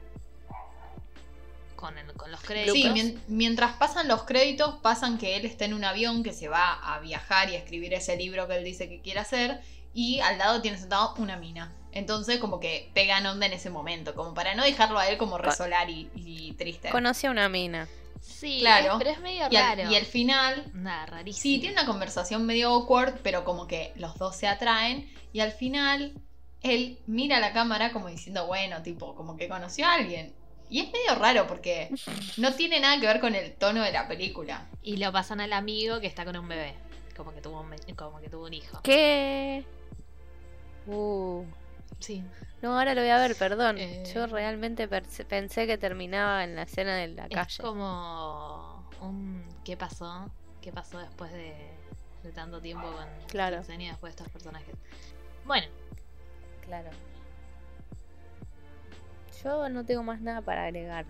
Con, 1.75 1.97
el- 1.97 2.13
con 2.13 2.31
los 2.31 2.41
créditos. 2.41 2.73
Sí, 2.73 2.89
mien- 2.89 3.21
mientras 3.27 3.75
pasan 3.75 4.07
los 4.07 4.23
créditos, 4.23 4.75
pasan 4.81 5.17
que 5.17 5.35
él 5.35 5.45
está 5.45 5.65
en 5.65 5.73
un 5.73 5.83
avión 5.83 6.23
que 6.23 6.31
se 6.33 6.47
va 6.47 6.73
a 6.73 6.99
viajar 6.99 7.49
y 7.49 7.55
a 7.55 7.59
escribir 7.59 7.93
ese 7.93 8.15
libro 8.15 8.47
que 8.47 8.55
él 8.57 8.63
dice 8.63 8.87
que 8.87 9.01
quiere 9.01 9.19
hacer. 9.19 9.59
Y 9.93 10.19
al 10.21 10.37
lado 10.37 10.61
tiene 10.61 10.77
sentado 10.77 11.13
una 11.17 11.35
mina. 11.37 11.73
Entonces, 11.93 12.39
como 12.39 12.59
que 12.59 12.89
pegan 12.93 13.25
onda 13.25 13.45
en 13.45 13.53
ese 13.53 13.69
momento, 13.69 14.15
como 14.15 14.33
para 14.33 14.55
no 14.55 14.63
dejarlo 14.63 14.99
a 14.99 15.07
él 15.09 15.17
como 15.17 15.37
resolar 15.37 15.89
y, 15.89 16.09
y 16.15 16.53
triste. 16.53 16.89
Conocí 16.89 17.27
a 17.27 17.31
una 17.31 17.49
mina. 17.49 17.87
Sí, 18.21 18.59
Claro. 18.61 18.93
es- 18.93 18.97
pero 18.99 19.09
es 19.11 19.19
medio 19.19 19.47
y, 19.51 19.55
al, 19.57 19.77
raro. 19.77 19.91
y 19.91 19.95
al 19.95 20.05
final, 20.05 20.71
Nada, 20.73 21.05
rarísimo. 21.05 21.41
sí, 21.41 21.59
tiene 21.59 21.73
una 21.73 21.85
conversación 21.85 22.45
medio 22.45 22.69
awkward, 22.69 23.19
pero 23.21 23.43
como 23.45 23.67
que 23.67 23.91
los 23.95 24.17
dos 24.17 24.35
se 24.35 24.47
atraen. 24.47 25.11
Y 25.33 25.41
al 25.41 25.51
final, 25.51 26.13
él 26.61 26.99
mira 27.05 27.37
a 27.37 27.39
la 27.41 27.51
cámara 27.53 27.91
como 27.91 28.07
diciendo, 28.07 28.47
bueno, 28.47 28.81
tipo, 28.81 29.13
como 29.15 29.35
que 29.37 29.47
conoció 29.49 29.85
a 29.85 29.93
alguien. 29.95 30.33
Y 30.69 30.79
es 30.79 30.91
medio 30.91 31.15
raro 31.19 31.45
porque 31.47 31.89
no 32.37 32.53
tiene 32.53 32.79
nada 32.79 32.99
que 32.99 33.05
ver 33.07 33.19
con 33.19 33.35
el 33.35 33.53
tono 33.53 33.83
de 33.83 33.91
la 33.91 34.07
película. 34.07 34.67
Y 34.81 34.97
lo 34.97 35.11
pasan 35.11 35.41
al 35.41 35.53
amigo 35.53 35.99
que 35.99 36.07
está 36.07 36.23
con 36.25 36.37
un 36.37 36.47
bebé. 36.47 36.73
Como 37.17 37.33
que 37.33 37.41
tuvo 37.41 37.59
un, 37.61 37.75
como 37.95 38.19
que 38.21 38.29
tuvo 38.29 38.45
un 38.45 38.53
hijo. 38.53 38.79
¿Qué? 38.83 39.63
Uh. 40.87 41.43
Sí. 42.03 42.21
No, 42.61 42.77
ahora 42.77 42.93
lo 42.95 43.01
voy 43.01 43.09
a 43.11 43.17
ver, 43.17 43.35
perdón. 43.37 43.77
Eh. 43.77 44.03
Yo 44.13 44.27
realmente 44.27 44.89
perce- 44.89 45.25
pensé 45.25 45.65
que 45.67 45.77
terminaba 45.77 46.43
en 46.43 46.55
la 46.55 46.63
escena 46.63 46.95
de 46.95 47.07
la 47.09 47.25
Es 47.27 47.33
calle. 47.35 47.63
como 47.63 48.89
un 49.01 49.45
¿qué 49.63 49.77
pasó? 49.77 50.29
¿Qué 50.61 50.71
pasó 50.73 50.99
después 50.99 51.31
de, 51.31 51.55
de 52.23 52.31
tanto 52.33 52.61
tiempo 52.61 52.85
con 52.91 53.05
Claro. 53.27 53.57
15 53.57 53.73
años 53.73 53.91
después 53.91 54.15
de 54.15 54.23
estos 54.23 54.33
personajes? 54.33 54.75
Bueno, 55.45 55.67
Claro. 56.65 56.89
Yo 59.43 59.67
no 59.69 59.85
tengo 59.85 60.03
más 60.03 60.21
nada 60.21 60.41
para 60.41 60.63
agregar. 60.65 61.05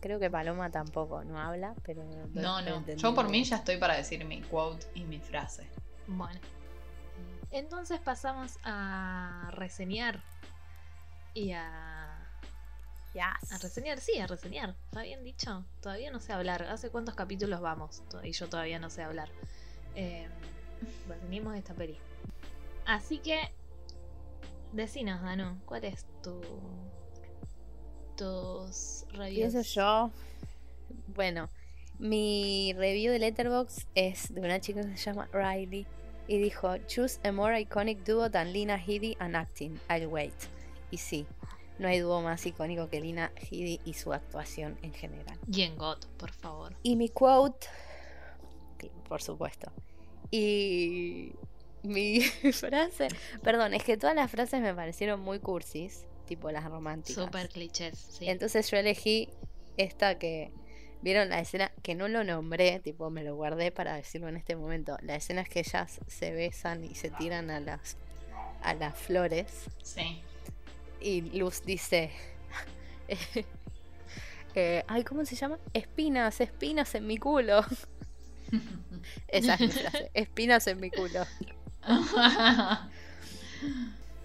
Creo 0.00 0.20
que 0.20 0.30
Paloma 0.30 0.70
tampoco 0.70 1.24
no 1.24 1.40
habla, 1.40 1.74
pero... 1.82 2.04
No, 2.34 2.60
no. 2.62 2.76
entendí 2.76 3.02
Yo 3.02 3.14
por 3.14 3.28
mí 3.28 3.42
ya 3.42 3.56
estoy 3.56 3.78
para 3.78 3.94
decir 3.96 4.24
mi 4.24 4.42
quote 4.42 4.86
y 4.94 5.04
mi 5.04 5.18
frase. 5.18 5.66
bueno. 6.06 6.38
Entonces 7.54 8.00
pasamos 8.00 8.58
a 8.64 9.48
reseñar 9.52 10.20
y 11.34 11.52
a 11.52 12.18
A 13.16 13.58
reseñar, 13.58 14.00
sí, 14.00 14.18
a 14.18 14.26
reseñar. 14.26 14.74
¿Está 14.86 15.02
bien 15.02 15.22
dicho? 15.22 15.64
Todavía 15.80 16.10
no 16.10 16.18
sé 16.18 16.32
hablar. 16.32 16.64
¿Hace 16.64 16.90
cuántos 16.90 17.14
capítulos 17.14 17.60
vamos? 17.60 18.02
Y 18.24 18.32
yo 18.32 18.48
todavía 18.48 18.80
no 18.80 18.90
sé 18.90 19.04
hablar. 19.04 19.28
Eh, 19.94 20.26
reseñemos 21.06 21.56
esta 21.56 21.74
peli. 21.74 21.96
Así 22.86 23.18
que, 23.18 23.38
decinos, 24.72 25.22
Danu, 25.22 25.60
¿cuál 25.64 25.84
es 25.84 26.04
tu. 26.24 26.40
tus 28.16 29.04
reviews? 29.12 29.52
Pienso 29.52 29.62
yo. 29.62 30.10
Bueno, 31.06 31.48
mi 32.00 32.74
review 32.76 33.12
de 33.12 33.20
Letterboxd 33.20 33.86
es 33.94 34.34
de 34.34 34.40
una 34.40 34.60
chica 34.60 34.80
que 34.80 34.96
se 34.96 35.04
llama 35.04 35.28
Riley. 35.32 35.86
Y 36.26 36.38
dijo: 36.38 36.76
Choose 36.86 37.20
a 37.24 37.32
more 37.32 37.58
iconic 37.60 38.04
duo 38.04 38.30
than 38.30 38.52
Lina 38.52 38.76
Headey 38.76 39.16
and 39.18 39.36
acting. 39.36 39.78
I'll 39.90 40.06
wait. 40.06 40.34
Y 40.90 40.98
sí, 40.98 41.26
no 41.78 41.88
hay 41.88 41.98
dúo 41.98 42.22
más 42.22 42.46
icónico 42.46 42.88
que 42.88 43.00
Lina 43.00 43.32
Headey 43.36 43.80
y 43.84 43.94
su 43.94 44.12
actuación 44.12 44.78
en 44.82 44.92
general. 44.92 45.38
Y 45.50 45.62
en 45.62 45.76
GOT, 45.76 46.06
por 46.16 46.30
favor. 46.30 46.74
Y 46.82 46.96
mi 46.96 47.08
quote, 47.08 47.66
por 49.08 49.22
supuesto. 49.22 49.72
Y 50.30 51.32
mi 51.82 52.20
frase, 52.52 53.08
perdón, 53.42 53.74
es 53.74 53.82
que 53.84 53.96
todas 53.96 54.16
las 54.16 54.30
frases 54.30 54.60
me 54.60 54.74
parecieron 54.74 55.20
muy 55.20 55.38
cursis, 55.40 56.06
tipo 56.26 56.50
las 56.50 56.64
románticas. 56.64 57.24
Super 57.24 57.48
clichés, 57.48 57.98
sí. 57.98 58.28
Entonces 58.28 58.70
yo 58.70 58.76
elegí 58.76 59.28
esta 59.76 60.18
que 60.18 60.52
vieron 61.04 61.28
la 61.28 61.38
escena 61.38 61.70
que 61.82 61.94
no 61.94 62.08
lo 62.08 62.24
nombré, 62.24 62.80
tipo 62.80 63.10
me 63.10 63.22
lo 63.22 63.36
guardé 63.36 63.70
para 63.70 63.94
decirlo 63.94 64.26
en 64.28 64.36
este 64.36 64.56
momento. 64.56 64.96
La 65.02 65.14
escena 65.16 65.42
es 65.42 65.50
que 65.50 65.60
ellas 65.60 66.00
se 66.08 66.32
besan 66.32 66.82
y 66.82 66.94
se 66.94 67.10
tiran 67.10 67.50
a 67.50 67.60
las 67.60 67.96
a 68.62 68.72
las 68.72 68.96
flores 68.96 69.46
Sí. 69.82 70.22
y 70.98 71.20
Luz 71.38 71.62
dice 71.66 72.10
eh, 74.54 74.82
ay, 74.88 75.04
¿cómo 75.04 75.26
se 75.26 75.36
llama? 75.36 75.58
Espinas, 75.74 76.40
espinas 76.40 76.94
en 76.94 77.06
mi 77.06 77.18
culo. 77.18 77.60
Esa 79.28 79.54
es 79.54 79.60
mi 79.60 79.68
frase, 79.68 80.10
espinas 80.14 80.66
en 80.66 80.80
mi 80.80 80.90
culo. 80.90 81.26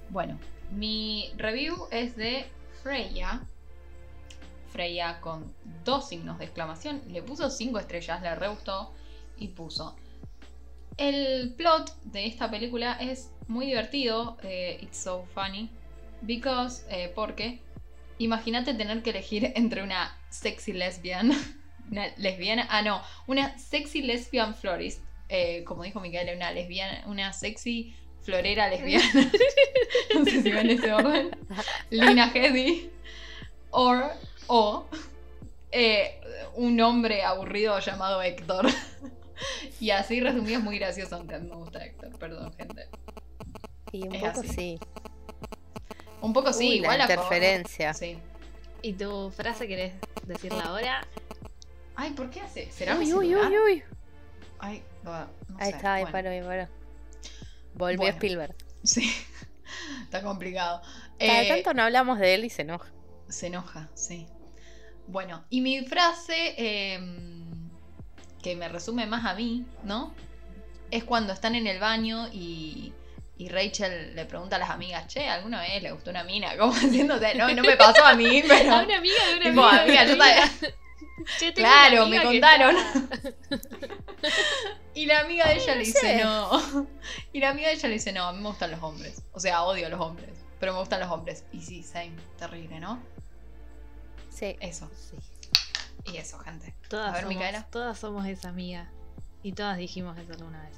bueno, 0.10 0.40
mi 0.72 1.34
review 1.36 1.88
es 1.92 2.16
de 2.16 2.46
Freya. 2.82 3.42
Freya 4.70 5.20
con 5.22 5.54
dos 5.84 6.08
signos 6.10 6.38
de 6.40 6.46
exclamación. 6.46 7.02
Le 7.08 7.22
puso 7.22 7.50
cinco 7.50 7.80
estrellas, 7.80 8.22
le 8.22 8.36
re 8.36 8.48
gustó. 8.48 8.94
Y 9.38 9.50
puso. 9.50 9.96
El 10.98 11.54
plot 11.56 11.96
de 12.04 12.26
esta 12.26 12.50
película 12.52 12.94
es 13.00 13.32
muy 13.48 13.68
divertido. 13.68 14.38
eh, 14.44 14.80
it's 14.82 14.98
so 14.98 15.26
funny. 15.34 15.70
Because, 16.22 16.84
eh, 16.90 17.12
porque. 17.16 17.62
Imagínate 18.18 18.74
tener 18.74 19.02
que 19.02 19.12
elegir 19.12 19.54
entre 19.56 19.82
una 19.82 20.18
sexy 20.30 20.74
lesbian. 20.74 21.32
Una 21.92 22.06
lesbiana. 22.18 22.68
Ah, 22.70 22.82
no. 22.84 23.02
Una 23.28 23.58
sexy 23.58 24.02
lesbian 24.04 24.54
florist. 24.56 25.02
eh, 25.30 25.64
como 25.64 25.84
dijo 25.84 26.00
Micaela, 26.00 26.34
una 26.34 26.52
lesbiana. 26.52 27.04
Una 27.08 27.34
sexy 27.34 27.96
florera 28.22 28.68
lesbiana. 28.70 29.06
no 30.16 30.26
sé 30.26 30.42
si 30.44 30.50
ese 30.50 30.94
orden. 30.94 31.32
Lina 31.90 32.32
Headey. 32.34 32.92
Or, 33.72 34.12
o 34.50 34.86
eh, 35.72 36.20
un 36.56 36.80
hombre 36.82 37.24
aburrido 37.24 37.80
llamado 37.80 38.22
Héctor. 38.22 38.68
y 39.80 39.92
así 39.92 40.20
resumido 40.22 40.60
es 40.60 40.64
muy 40.64 40.80
gracioso, 40.80 41.16
aunque 41.16 41.36
a 41.36 41.40
mí 41.40 41.50
me 41.50 41.56
gusta 41.56 41.86
Héctor. 41.86 42.18
Perdón, 42.20 42.54
gente. 42.54 42.90
Y 43.92 44.08
un 44.08 44.16
Es 44.16 44.22
poco 44.22 44.42
así. 44.42 44.48
sí. 44.50 44.80
Un 46.22 46.34
poco 46.34 46.52
sí, 46.54 46.68
Uy, 46.70 46.76
igual 46.78 46.98
la 46.98 47.04
interferencia. 47.06 47.94
Sí. 47.94 48.20
¿Y 48.82 48.94
tu 48.94 49.32
frase 49.32 49.68
querés 49.68 49.94
decirla 50.26 50.64
ahora? 50.66 51.08
Ay, 51.96 52.12
¿por 52.12 52.30
qué 52.30 52.42
hace? 52.42 52.72
¿Será 52.72 52.96
Uy, 52.96 53.06
mi 53.06 53.14
uy, 53.14 53.36
uy, 53.36 53.58
uy. 53.58 53.84
Ay, 54.60 54.84
no, 55.04 55.12
no 55.48 55.58
Ahí 55.58 55.72
sé. 55.72 55.78
está, 55.78 55.94
ahí 55.96 56.06
Bueno, 56.06 56.12
paró, 56.12 56.30
ahí 56.30 56.42
paró. 56.42 56.68
Volvió 57.74 57.98
Bueno. 57.98 58.14
Spielberg. 58.14 58.56
Sí. 58.84 59.12
Está 60.04 60.22
complicado. 60.24 60.82
Cada 61.24 61.44
Eh, 61.44 61.48
tanto 61.48 61.74
no 61.74 61.84
hablamos 61.84 62.20
de 62.20 62.34
él 62.36 62.46
y 62.46 62.50
se 62.50 62.64
enoja. 62.64 62.92
Se 63.30 63.48
enoja, 63.48 63.90
sí. 63.94 64.28
Bueno, 65.12 65.44
y 65.50 65.62
mi 65.62 65.84
frase 65.86 66.54
em, 66.94 67.44
que 68.44 68.56
me 68.56 68.70
resume 68.70 69.06
más 69.08 69.26
a 69.26 69.34
mí, 69.34 69.66
¿no? 69.84 70.14
Es 70.92 71.04
cuando 71.04 71.34
están 71.34 71.56
en 71.56 71.66
el 71.68 71.80
baño 71.80 72.28
y, 72.32 72.94
y 73.38 73.50
Rachel 73.50 74.16
le 74.16 74.26
pregunta 74.26 74.56
a 74.58 74.60
las 74.60 74.70
amigas, 74.70 75.08
che, 75.08 75.28
¿alguna 75.28 75.62
vez 75.62 75.82
le 75.82 75.92
gustó 75.92 76.12
una 76.12 76.24
mina? 76.24 76.56
Como 76.58 76.74
haciéndose, 76.74 77.36
no, 77.36 77.48
no 77.54 77.64
me 77.64 77.76
pasó 77.76 78.06
a 78.06 78.14
mí, 78.14 78.44
pero... 78.48 78.72
A 78.76 78.84
una 78.84 78.98
amiga 78.98 79.26
de 79.28 79.36
una 79.38 79.50
tipo, 79.50 79.64
amiga. 79.64 80.06
yo 80.06 80.16
sabía- 80.16 80.52
Che, 81.38 81.54
Claro, 81.54 82.06
me 82.08 82.24
contaron. 82.24 82.76
Y 84.94 85.06
la 85.06 85.20
amiga 85.20 85.48
de 85.48 85.56
ella 85.56 85.74
le 85.76 85.80
dice 85.86 86.00
sé. 86.00 86.24
no. 86.24 86.88
Y 87.34 87.40
la 87.40 87.50
amiga 87.50 87.68
de 87.70 87.74
ella 87.76 87.88
le 87.90 87.94
dice 87.96 88.14
no, 88.14 88.24
a 88.26 88.34
mí 88.34 88.42
me 88.42 88.48
gustan 88.48 88.72
los 88.72 88.82
hombres. 88.82 89.22
O 89.34 89.40
sea, 89.40 89.64
odio 89.64 89.88
a 89.88 89.90
los 89.90 90.00
hombres. 90.00 90.30
Pero 90.60 90.74
me 90.74 90.80
gustan 90.80 91.00
los 91.02 91.10
hombres. 91.10 91.44
Y 91.52 91.62
sí, 91.62 91.84
same. 91.84 92.14
Terrible, 92.38 92.80
¿no? 92.80 93.02
Sí. 94.40 94.56
Eso. 94.62 94.90
Sí. 94.96 95.18
Y 96.14 96.18
eso, 96.18 96.40
gente. 96.40 96.74
Todas, 96.88 97.10
A 97.10 97.12
ver, 97.12 97.22
somos, 97.24 97.36
Micaela. 97.36 97.68
todas 97.70 98.00
somos 98.00 98.26
esa 98.26 98.50
amiga. 98.50 98.90
Y 99.44 99.52
todas 99.52 99.78
dijimos 99.78 100.18
eso 100.18 100.34
alguna 100.34 100.62
vez. 100.64 100.76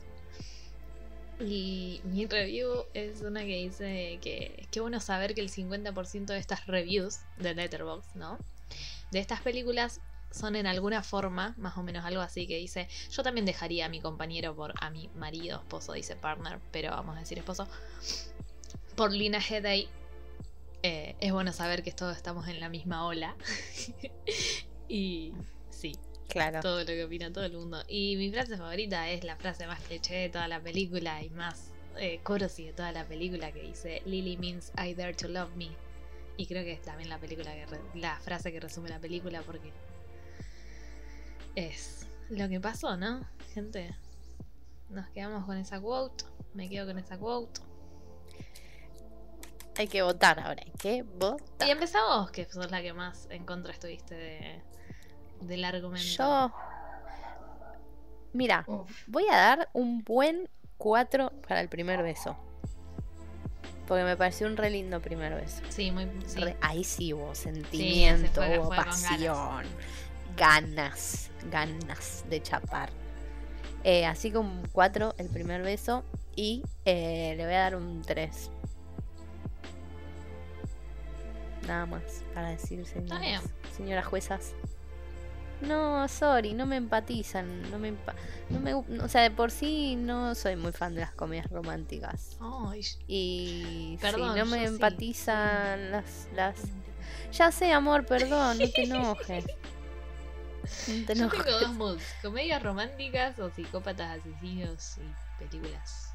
Y 1.47 2.01
mi 2.03 2.25
review 2.27 2.85
es 2.93 3.21
una 3.21 3.41
que 3.41 3.55
dice 3.57 4.19
que 4.21 4.67
qué 4.71 4.79
bueno 4.79 4.99
saber 4.99 5.33
que 5.33 5.41
el 5.41 5.49
50% 5.49 6.25
de 6.25 6.37
estas 6.37 6.67
reviews 6.67 7.19
de 7.37 7.55
Letterboxd, 7.55 8.15
¿no? 8.15 8.37
De 9.11 9.19
estas 9.19 9.41
películas 9.41 10.01
son 10.29 10.55
en 10.55 10.67
alguna 10.67 11.03
forma, 11.03 11.55
más 11.57 11.77
o 11.77 11.83
menos 11.83 12.05
algo 12.05 12.21
así, 12.21 12.47
que 12.47 12.57
dice, 12.57 12.87
yo 13.11 13.23
también 13.23 13.45
dejaría 13.45 13.87
a 13.87 13.89
mi 13.89 13.99
compañero 13.99 14.55
por, 14.55 14.73
a 14.79 14.89
mi 14.89 15.09
marido, 15.15 15.59
esposo, 15.59 15.93
dice 15.93 16.15
partner, 16.15 16.59
pero 16.71 16.91
vamos 16.91 17.17
a 17.17 17.19
decir 17.19 17.37
esposo, 17.37 17.67
por 18.95 19.11
Lina 19.11 19.39
Headey. 19.39 19.89
Eh, 20.83 21.15
es 21.19 21.31
bueno 21.31 21.53
saber 21.53 21.83
que 21.83 21.91
todos 21.91 22.15
estamos 22.17 22.47
en 22.47 22.59
la 22.59 22.69
misma 22.69 23.05
ola. 23.05 23.35
y 24.87 25.33
sí, 25.69 25.93
Claro. 26.27 26.61
todo 26.61 26.79
lo 26.79 26.85
que 26.85 27.03
opina 27.03 27.31
todo 27.31 27.43
el 27.45 27.53
mundo. 27.53 27.83
Y 27.87 28.15
mi 28.15 28.31
frase 28.31 28.57
favorita 28.57 29.09
es 29.09 29.23
la 29.23 29.35
frase 29.35 29.67
más 29.67 29.79
cliché 29.81 30.15
de 30.15 30.29
toda 30.29 30.47
la 30.47 30.59
película 30.61 31.21
y 31.23 31.29
más 31.29 31.71
eh, 31.97 32.19
de 32.23 32.73
toda 32.73 32.91
la 32.93 33.05
película 33.05 33.51
que 33.51 33.61
dice 33.61 34.01
Lily 34.05 34.37
means 34.37 34.71
I 34.77 34.93
dare 34.93 35.13
to 35.13 35.27
love 35.27 35.55
me. 35.55 35.69
Y 36.37 36.47
creo 36.47 36.63
que 36.63 36.71
es 36.71 36.81
también 36.81 37.09
la 37.09 37.19
película 37.19 37.53
que 37.53 37.65
re- 37.65 37.81
la 37.95 38.17
frase 38.19 38.51
que 38.51 38.59
resume 38.59 38.89
la 38.89 38.99
película 38.99 39.41
porque 39.43 39.71
es 41.55 42.07
lo 42.29 42.47
que 42.47 42.59
pasó, 42.61 42.95
¿no? 42.97 43.21
Gente, 43.53 43.93
nos 44.89 45.09
quedamos 45.09 45.45
con 45.45 45.57
esa 45.57 45.79
quote. 45.81 46.23
Me 46.53 46.69
quedo 46.69 46.87
con 46.87 46.97
esa 46.97 47.17
quote. 47.19 47.59
Hay 49.81 49.87
que 49.87 50.03
votar 50.03 50.39
ahora. 50.39 50.61
Hay 50.63 50.71
que 50.77 51.01
votar. 51.03 51.67
Y 51.67 51.71
empezamos, 51.71 52.29
que 52.29 52.45
sos 52.45 52.69
la 52.69 52.81
que 52.83 52.93
más 52.93 53.27
en 53.31 53.45
contra 53.45 53.73
estuviste 53.73 54.13
de, 54.15 54.61
del 55.41 55.63
argumento. 55.65 56.07
Yo. 56.07 56.51
Mira, 58.33 58.63
Uf. 58.67 58.89
voy 59.07 59.25
a 59.31 59.35
dar 59.35 59.69
un 59.73 60.03
buen 60.03 60.47
4 60.77 61.31
para 61.47 61.61
el 61.61 61.67
primer 61.69 62.03
beso. 62.03 62.37
Porque 63.87 64.03
me 64.03 64.15
pareció 64.15 64.45
un 64.47 64.55
re 64.55 64.69
lindo 64.69 65.01
primer 65.01 65.33
beso. 65.35 65.61
Sí, 65.69 65.91
muy. 65.91 66.07
sí. 66.27 66.39
Re- 66.39 66.57
ahí 66.61 66.83
sí 66.83 67.11
hubo 67.13 67.33
sentimiento, 67.35 68.35
fue- 68.41 68.59
hubo 68.59 68.67
fue 68.67 68.77
pasión, 68.77 69.65
ganas. 70.37 71.31
ganas, 71.49 72.23
de 72.29 72.41
chapar. 72.41 72.89
Eh, 73.83 74.05
así 74.05 74.31
que 74.31 74.37
un 74.37 74.61
4 74.71 75.15
el 75.17 75.27
primer 75.29 75.63
beso 75.63 76.03
y 76.35 76.61
eh, 76.85 77.33
le 77.35 77.45
voy 77.45 77.55
a 77.55 77.59
dar 77.61 77.75
un 77.75 78.03
3. 78.03 78.51
Nada 81.67 81.85
más 81.85 82.23
para 82.33 82.49
decir, 82.49 82.85
señoras, 82.85 83.43
señoras 83.75 84.05
juezas. 84.05 84.53
No, 85.61 86.07
sorry, 86.07 86.53
no 86.53 86.65
me 86.65 86.75
empatizan, 86.77 87.69
no 87.69 87.77
me, 87.77 87.89
empa- 87.93 88.15
no 88.49 88.59
me, 88.59 88.73
o 88.73 89.07
sea, 89.07 89.21
de 89.21 89.29
por 89.29 89.51
sí 89.51 89.95
no 89.95 90.33
soy 90.33 90.55
muy 90.55 90.71
fan 90.71 90.95
de 90.95 91.01
las 91.01 91.13
comedias 91.13 91.47
románticas. 91.51 92.37
Ay, 92.39 92.81
Y 93.07 93.97
Perdón, 94.01 94.33
si 94.33 94.39
no 94.39 94.45
me 94.47 94.63
yo 94.63 94.69
sí. 94.69 94.73
empatizan 94.73 95.91
las, 95.91 96.27
las... 96.35 96.55
Ya 97.31 97.51
sé, 97.51 97.71
amor, 97.73 98.05
perdón, 98.07 98.57
no 98.57 98.69
te 98.69 98.83
enojes. 98.83 99.45
No 100.87 101.05
te 101.05 101.13
Yo 101.13 101.25
enojes. 101.25 101.45
tengo 101.45 101.59
dos 101.59 101.73
moods, 101.73 102.03
comedias 102.21 102.63
románticas 102.63 103.37
o 103.39 103.51
psicópatas 103.51 104.19
asesinos 104.19 104.97
y 104.97 105.43
películas 105.43 106.11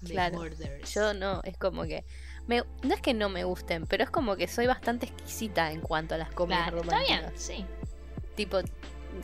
de 0.00 0.08
Claro, 0.12 0.38
murders. 0.38 0.94
Yo 0.94 1.12
no, 1.14 1.42
es 1.44 1.56
como 1.58 1.82
que... 1.84 2.04
Me, 2.46 2.64
no 2.82 2.94
es 2.94 3.00
que 3.00 3.14
no 3.14 3.28
me 3.28 3.44
gusten, 3.44 3.86
pero 3.86 4.02
es 4.04 4.10
como 4.10 4.34
que 4.36 4.48
soy 4.48 4.66
bastante 4.66 5.06
exquisita 5.06 5.70
en 5.72 5.80
cuanto 5.80 6.14
a 6.14 6.18
las 6.18 6.30
comedias 6.32 6.70
Claro, 6.70 6.82
está 6.82 6.98
bien, 7.00 7.32
sí, 7.36 7.64
Tipo, 8.34 8.58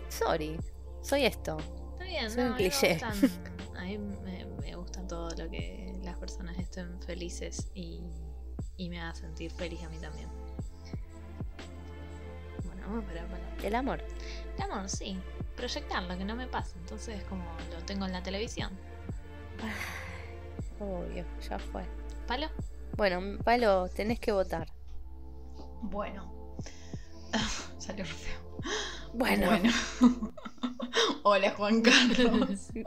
sorry, 0.08 0.56
soy 1.02 1.24
esto. 1.24 1.56
está 1.92 2.04
bien. 2.04 2.30
Soy 2.30 2.42
no, 2.42 2.46
un 2.48 2.48
a 2.48 2.50
me 2.52 2.56
cliché. 2.58 2.94
gustan- 2.98 3.76
a 3.78 3.82
mí 3.84 3.98
me, 3.98 4.44
me 4.44 4.76
gusta 4.76 5.06
todo 5.06 5.30
lo 5.30 5.50
que 5.50 5.92
las 6.02 6.16
personas 6.18 6.56
estén 6.58 7.00
felices 7.02 7.68
y, 7.74 8.00
y 8.76 8.88
me 8.90 9.00
haga 9.00 9.14
sentir 9.14 9.50
feliz 9.50 9.82
a 9.82 9.88
mí 9.88 9.96
también. 9.98 10.28
Bueno, 12.64 12.82
vamos 12.86 13.04
para, 13.04 13.26
para 13.26 13.56
El 13.66 13.74
amor. 13.74 14.02
el 14.56 14.62
amor, 14.70 14.88
sí. 14.88 15.18
Proyectarlo, 15.56 16.16
que 16.18 16.24
no 16.24 16.36
me 16.36 16.46
pase. 16.46 16.76
Entonces, 16.78 17.22
como 17.24 17.44
lo 17.72 17.82
tengo 17.86 18.04
en 18.06 18.12
la 18.12 18.22
televisión. 18.22 18.70
Obvio, 20.78 21.24
ya 21.48 21.58
fue. 21.58 21.82
¿Palo? 22.26 22.48
Bueno, 22.96 23.38
Palo, 23.44 23.88
tenés 23.88 24.18
que 24.18 24.32
votar. 24.32 24.68
Bueno. 25.82 26.32
Salió 27.78 28.04
feo. 28.04 28.46
Bueno, 29.12 29.50
Hola 31.22 31.50
Juan 31.52 31.82
Carlos. 31.82 32.70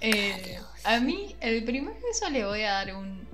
Eh, 0.00 0.58
a 0.84 0.98
mí 0.98 1.36
el 1.40 1.64
primer 1.64 1.94
beso 2.00 2.28
le 2.28 2.44
voy 2.44 2.62
a 2.62 2.72
dar 2.72 2.96
un 2.96 3.26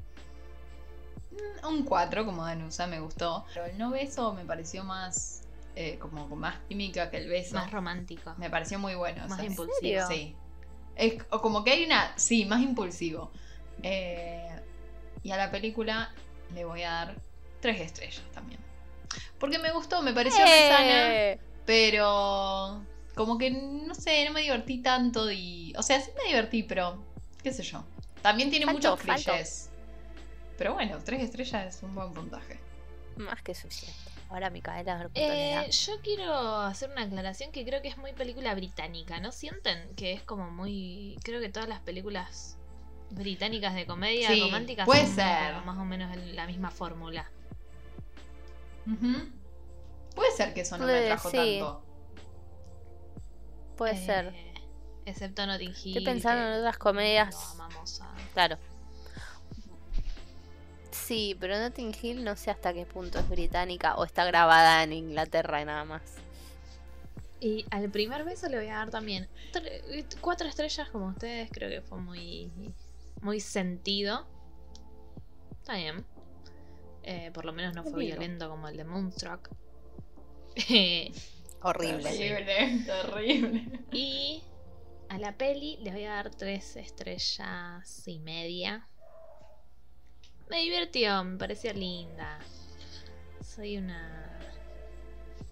un 1.66 1.82
4 1.82 2.26
como 2.26 2.44
Danusa, 2.44 2.86
me 2.86 3.00
gustó. 3.00 3.44
Pero 3.54 3.66
el 3.66 3.78
no 3.78 3.90
beso 3.90 4.34
me 4.34 4.44
pareció 4.44 4.84
más 4.84 5.42
eh, 5.76 5.98
como 5.98 6.26
más 6.36 6.58
química 6.68 7.10
que 7.10 7.18
el 7.18 7.28
beso. 7.28 7.54
Más 7.54 7.70
romántico. 7.70 8.34
Me 8.36 8.50
pareció 8.50 8.78
muy 8.78 8.94
bueno. 8.94 9.26
Más 9.28 9.42
impulsivo. 9.42 10.06
Sí. 10.08 10.36
Es 10.96 11.22
o 11.30 11.40
como 11.40 11.64
que 11.64 11.72
hay 11.72 11.84
una. 11.84 12.12
Sí, 12.16 12.44
más 12.44 12.60
impulsivo. 12.60 13.30
Eh, 13.82 14.47
y 15.22 15.30
a 15.30 15.36
la 15.36 15.50
película 15.50 16.12
le 16.54 16.64
voy 16.64 16.82
a 16.82 16.90
dar 16.90 17.14
tres 17.60 17.80
estrellas 17.80 18.24
también. 18.32 18.60
Porque 19.38 19.58
me 19.58 19.72
gustó, 19.72 20.02
me 20.02 20.12
pareció 20.12 20.44
sana, 20.44 21.14
¡Eh! 21.14 21.40
pero 21.64 22.82
como 23.14 23.38
que 23.38 23.50
no 23.50 23.94
sé, 23.94 24.24
no 24.26 24.32
me 24.32 24.42
divertí 24.42 24.78
tanto 24.78 25.30
y. 25.30 25.72
O 25.76 25.82
sea, 25.82 26.00
sí 26.00 26.10
me 26.16 26.28
divertí, 26.28 26.62
pero. 26.62 27.02
qué 27.42 27.52
sé 27.52 27.62
yo. 27.62 27.84
También 28.22 28.50
tiene 28.50 28.66
muchos 28.66 29.00
clichés. 29.00 29.70
Pero 30.56 30.74
bueno, 30.74 30.98
tres 31.04 31.22
estrellas 31.22 31.76
es 31.76 31.82
un 31.82 31.94
buen 31.94 32.12
puntaje. 32.12 32.58
Más 33.16 33.42
que 33.42 33.54
suficiente. 33.54 33.98
Ahora 34.28 34.50
Micaela. 34.50 35.08
Eh, 35.14 35.68
yo 35.70 36.00
quiero 36.02 36.60
hacer 36.60 36.90
una 36.90 37.02
aclaración 37.02 37.50
que 37.50 37.64
creo 37.64 37.80
que 37.80 37.88
es 37.88 37.96
muy 37.96 38.12
película 38.12 38.54
británica, 38.54 39.20
¿no 39.20 39.32
sienten? 39.32 39.94
Que 39.94 40.12
es 40.12 40.22
como 40.22 40.50
muy... 40.50 41.16
Creo 41.22 41.40
que 41.40 41.48
todas 41.48 41.68
las 41.68 41.80
películas 41.80 42.57
británicas 43.10 43.74
de 43.74 43.86
comedia 43.86 44.28
Sí, 44.28 44.40
romántica 44.40 44.84
puede 44.84 45.06
son 45.06 45.14
ser. 45.16 45.54
más 45.64 45.78
o 45.78 45.84
menos 45.84 46.14
la 46.16 46.46
misma 46.46 46.70
fórmula. 46.70 47.30
Puede 50.14 50.32
ser 50.32 50.54
que 50.54 50.62
eso 50.62 50.76
no 50.78 50.86
me 50.86 50.92
Puede, 50.92 51.04
atrajo 51.12 51.30
sí. 51.30 51.36
tanto. 51.36 51.82
Puede 53.76 53.92
Eh, 53.94 54.06
ser. 54.06 54.34
Excepto 55.06 55.46
Notting 55.46 55.70
Hill. 55.70 55.96
Estoy 55.98 56.04
pensando 56.04 56.42
que 56.44 56.52
en 56.54 56.58
otras 56.60 56.78
comedias. 56.78 57.34
lo 57.56 57.64
amamos 57.64 58.00
a- 58.00 58.14
Claro. 58.34 58.58
Sí, 60.90 61.36
pero 61.40 61.58
Notting 61.58 61.94
Hill 62.02 62.24
no 62.24 62.36
sé 62.36 62.50
hasta 62.50 62.74
qué 62.74 62.84
punto 62.84 63.18
es 63.18 63.28
británica 63.28 63.94
o 63.96 64.04
está 64.04 64.24
grabada 64.26 64.82
en 64.82 64.92
Inglaterra 64.92 65.62
y 65.62 65.64
nada 65.64 65.84
más. 65.84 66.02
Y 67.40 67.64
al 67.70 67.88
primer 67.90 68.24
beso 68.24 68.48
le 68.48 68.56
voy 68.58 68.66
a 68.68 68.74
dar 68.78 68.90
también 68.90 69.28
tre- 69.52 70.04
cuatro 70.20 70.48
estrellas 70.48 70.88
como 70.90 71.06
ustedes. 71.06 71.48
Creo 71.52 71.70
que 71.70 71.80
fue 71.80 71.98
muy, 71.98 72.50
muy 73.22 73.40
sentido. 73.40 74.26
Está 75.60 75.76
bien. 75.76 76.04
Eh, 77.02 77.30
por 77.32 77.44
lo 77.44 77.52
menos 77.52 77.74
no 77.74 77.84
fue 77.84 78.04
violento 78.04 78.48
como 78.48 78.68
el 78.68 78.76
de 78.76 78.84
Moonstruck. 78.84 79.48
Horrible. 81.62 82.02
Terrible, 82.02 82.84
terrible. 82.84 83.80
y 83.92 84.42
a 85.08 85.18
la 85.18 85.36
peli 85.36 85.78
le 85.78 85.90
voy 85.90 86.04
a 86.04 86.14
dar 86.14 86.34
tres 86.34 86.76
estrellas 86.76 88.06
y 88.06 88.18
media. 88.20 88.86
Me 90.50 90.60
divirtió, 90.60 91.24
me 91.24 91.38
pareció 91.38 91.72
linda. 91.72 92.38
Soy 93.42 93.78
una. 93.78 94.24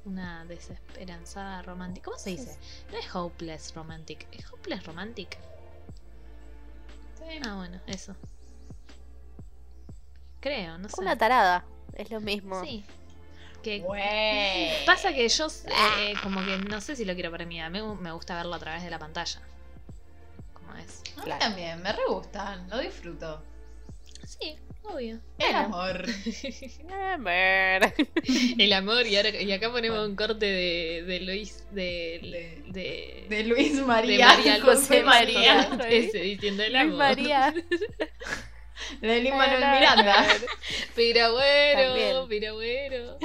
Una 0.05 0.45
desesperanzada 0.45 1.63
romántica. 1.63 2.05
¿Cómo 2.05 2.19
se 2.19 2.31
dice? 2.31 2.57
No 2.93 2.99
es 2.99 3.15
hopeless 3.15 3.75
romantic. 3.75 4.29
¿Es 4.31 4.47
hopeless 4.53 4.85
romantic? 4.85 5.37
Ah, 7.45 7.55
bueno, 7.57 7.81
eso. 7.87 8.15
Creo, 10.41 10.79
no 10.79 10.89
sé. 10.89 11.01
Una 11.01 11.17
tarada. 11.17 11.65
Es 11.95 12.11
lo 12.11 12.21
mismo. 12.21 12.63
Sí. 12.65 12.85
Que 13.63 13.81
Güey. 13.81 14.85
pasa 14.87 15.13
que 15.13 15.29
yo 15.29 15.47
eh, 15.67 16.15
como 16.23 16.45
que 16.45 16.57
no 16.59 16.81
sé 16.81 16.95
si 16.95 17.05
lo 17.05 17.15
quiero 17.15 17.31
para 17.33 17.45
mí. 17.47 17.61
A 17.61 17.69
mí 17.69 17.81
me 18.01 18.13
gusta 18.13 18.35
verlo 18.37 18.55
a 18.55 18.59
través 18.59 18.83
de 18.85 18.91
la 18.91 18.99
pantalla. 18.99 19.41
Como 20.53 20.73
es. 20.75 21.01
A 21.01 21.17
mí 21.19 21.23
Claro. 21.25 21.41
también, 21.41 21.83
me 21.83 21.93
re 21.93 22.03
gustan, 22.09 22.69
lo 22.71 22.79
disfruto. 22.79 23.43
Sí, 24.27 24.57
Obvio. 24.83 25.19
El 25.39 25.55
amor. 25.57 26.05
Amor. 27.15 27.93
El 28.59 28.73
amor, 28.73 29.07
y, 29.07 29.17
ahora, 29.17 29.31
y 29.31 29.51
acá 29.53 29.71
ponemos 29.73 30.07
un 30.09 30.15
corte 30.15 30.47
de, 30.47 31.03
de 31.07 31.21
Luis, 31.21 31.65
de, 31.73 32.63
De- 32.67 33.27
de, 33.29 33.43
Luis 33.45 33.77
de 33.77 33.83
María. 33.83 34.27
María 34.29 34.61
José 34.63 35.03
María. 35.03 35.69
María, 35.77 35.89
ese, 35.89 36.19
diciendo 36.21 36.63
el 36.63 36.73
Luis 36.73 36.83
amor. 36.85 36.99
María. 36.99 37.55
De 39.01 39.21
Lin 39.23 39.37
Manuel 39.37 39.65
Miranda. 39.73 40.27
Pero 40.95 41.33
bueno, 41.33 42.27
pero 42.29 42.55
bueno. 42.55 43.19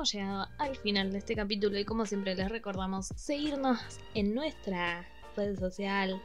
Hemos 0.00 0.12
llegado 0.14 0.48
al 0.56 0.76
final 0.76 1.12
de 1.12 1.18
este 1.18 1.36
capítulo 1.36 1.78
y 1.78 1.84
como 1.84 2.06
siempre 2.06 2.34
les 2.34 2.48
recordamos 2.48 3.08
seguirnos 3.16 3.78
en 4.14 4.34
nuestra 4.34 5.06
red 5.36 5.58
social, 5.58 6.22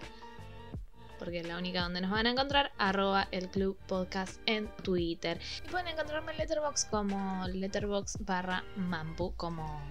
porque 1.20 1.42
es 1.42 1.48
la 1.48 1.58
única 1.58 1.82
donde 1.82 2.00
nos 2.00 2.10
van 2.10 2.26
a 2.26 2.30
encontrar, 2.30 2.72
arroba 2.78 3.28
el 3.32 3.50
club 3.50 3.78
podcast 3.86 4.40
en 4.46 4.70
Twitter. 4.82 5.42
Y 5.66 5.70
pueden 5.70 5.90
encontrarme 5.90 6.32
en 6.32 6.38
Letterbox 6.38 6.86
como 6.86 7.46
letterbox 7.50 8.20
barra 8.22 8.64
mampu, 8.78 9.36
como 9.36 9.82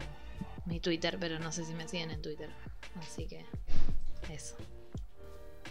mi 0.64 0.80
Twitter, 0.80 1.18
pero 1.20 1.38
no 1.38 1.52
sé 1.52 1.66
si 1.66 1.74
me 1.74 1.86
siguen 1.86 2.10
en 2.10 2.22
Twitter. 2.22 2.48
Así 2.98 3.26
que 3.26 3.44
eso. 4.30 4.56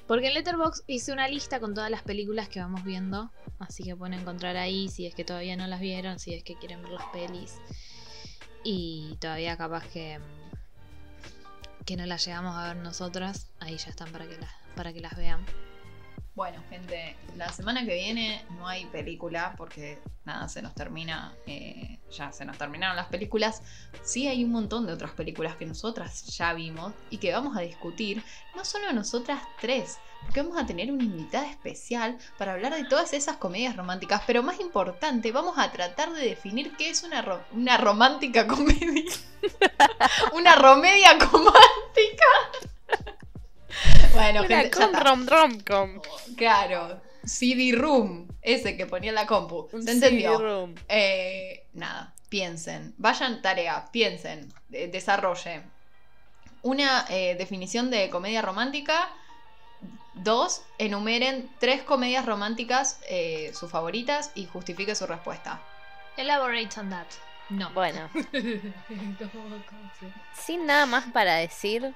Porque 0.05 0.27
en 0.27 0.35
Letterbox 0.35 0.83
hice 0.85 1.13
una 1.13 1.27
lista 1.27 1.59
con 1.59 1.73
todas 1.73 1.89
las 1.89 2.03
películas 2.03 2.47
que 2.47 2.59
vamos 2.59 2.83
viendo. 2.83 3.31
Así 3.57 3.81
que 3.83 3.95
pueden 3.95 4.19
encontrar 4.19 4.55
ahí 4.55 4.87
si 4.87 5.07
es 5.07 5.15
que 5.15 5.23
todavía 5.23 5.57
no 5.57 5.65
las 5.65 5.79
vieron, 5.79 6.19
si 6.19 6.35
es 6.35 6.43
que 6.43 6.55
quieren 6.59 6.83
ver 6.83 6.91
las 6.91 7.05
pelis. 7.07 7.57
Y 8.63 9.17
todavía 9.19 9.57
capaz 9.57 9.85
que, 9.87 10.19
que 11.85 11.97
no 11.97 12.05
las 12.05 12.25
llegamos 12.25 12.55
a 12.55 12.67
ver 12.67 12.77
nosotras. 12.77 13.47
Ahí 13.59 13.77
ya 13.77 13.89
están 13.89 14.11
para 14.11 14.25
que 14.25 14.37
las, 14.37 14.53
para 14.75 14.93
que 14.93 15.01
las 15.01 15.15
vean. 15.17 15.45
Bueno, 16.35 16.63
gente, 16.67 17.15
la 17.37 17.49
semana 17.49 17.85
que 17.85 17.93
viene 17.93 18.43
no 18.57 18.67
hay 18.67 18.85
película 18.85 19.53
porque 19.55 19.99
nada, 20.25 20.49
se 20.49 20.63
nos 20.63 20.73
termina, 20.73 21.31
eh, 21.45 21.99
ya 22.11 22.31
se 22.31 22.43
nos 22.43 22.57
terminaron 22.57 22.95
las 22.95 23.05
películas. 23.05 23.61
Sí 24.01 24.27
hay 24.27 24.43
un 24.43 24.51
montón 24.51 24.87
de 24.87 24.93
otras 24.93 25.11
películas 25.11 25.55
que 25.57 25.67
nosotras 25.67 26.23
ya 26.35 26.53
vimos 26.53 26.91
y 27.11 27.17
que 27.17 27.31
vamos 27.31 27.55
a 27.55 27.59
discutir, 27.61 28.23
no 28.55 28.65
solo 28.65 28.91
nosotras 28.93 29.43
tres, 29.61 29.99
porque 30.23 30.41
vamos 30.41 30.57
a 30.57 30.65
tener 30.65 30.91
una 30.91 31.03
invitada 31.03 31.47
especial 31.47 32.17
para 32.39 32.53
hablar 32.53 32.73
de 32.73 32.85
todas 32.85 33.13
esas 33.13 33.37
comedias 33.37 33.75
románticas, 33.75 34.23
pero 34.25 34.41
más 34.41 34.59
importante, 34.59 35.31
vamos 35.31 35.59
a 35.59 35.71
tratar 35.71 36.13
de 36.13 36.25
definir 36.29 36.75
qué 36.77 36.89
es 36.89 37.03
una, 37.03 37.21
ro- 37.21 37.43
una 37.51 37.77
romántica 37.77 38.47
comedia. 38.47 39.13
una 40.33 40.55
romedia 40.55 41.13
romántica. 41.19 42.25
Bueno, 44.13 44.41
Una 44.43 44.57
gente, 44.61 44.79
rom 44.99 45.25
rom 45.27 45.59
com. 45.61 46.01
Claro, 46.35 47.01
CD 47.23 47.71
Room, 47.75 48.27
ese 48.41 48.75
que 48.77 48.85
ponía 48.85 49.09
en 49.09 49.15
la 49.15 49.25
compu. 49.25 49.69
Un 49.71 49.83
¿Se 49.83 49.91
entendió? 49.91 50.37
CD-room. 50.37 50.75
Eh, 50.89 51.65
nada, 51.73 52.13
piensen, 52.29 52.93
vayan 52.97 53.41
tarea, 53.41 53.85
piensen, 53.91 54.51
de- 54.69 54.87
desarrollen. 54.87 55.63
Una 56.61 57.05
eh, 57.09 57.35
definición 57.37 57.89
de 57.89 58.09
comedia 58.09 58.41
romántica. 58.41 59.09
Dos, 60.15 60.61
enumeren 60.77 61.49
tres 61.59 61.81
comedias 61.81 62.25
románticas, 62.25 62.99
eh, 63.09 63.51
sus 63.55 63.71
favoritas, 63.71 64.31
y 64.35 64.45
justifique 64.45 64.93
su 64.95 65.07
respuesta. 65.07 65.59
Elaborate 66.17 66.79
on 66.79 66.89
that. 66.91 67.07
No. 67.49 67.69
Bueno, 67.71 68.09
¿Cómo- 68.13 69.63
cómo 69.67 69.91
se- 69.99 70.41
sin 70.41 70.65
nada 70.65 70.85
más 70.85 71.05
para 71.11 71.35
decir, 71.35 71.93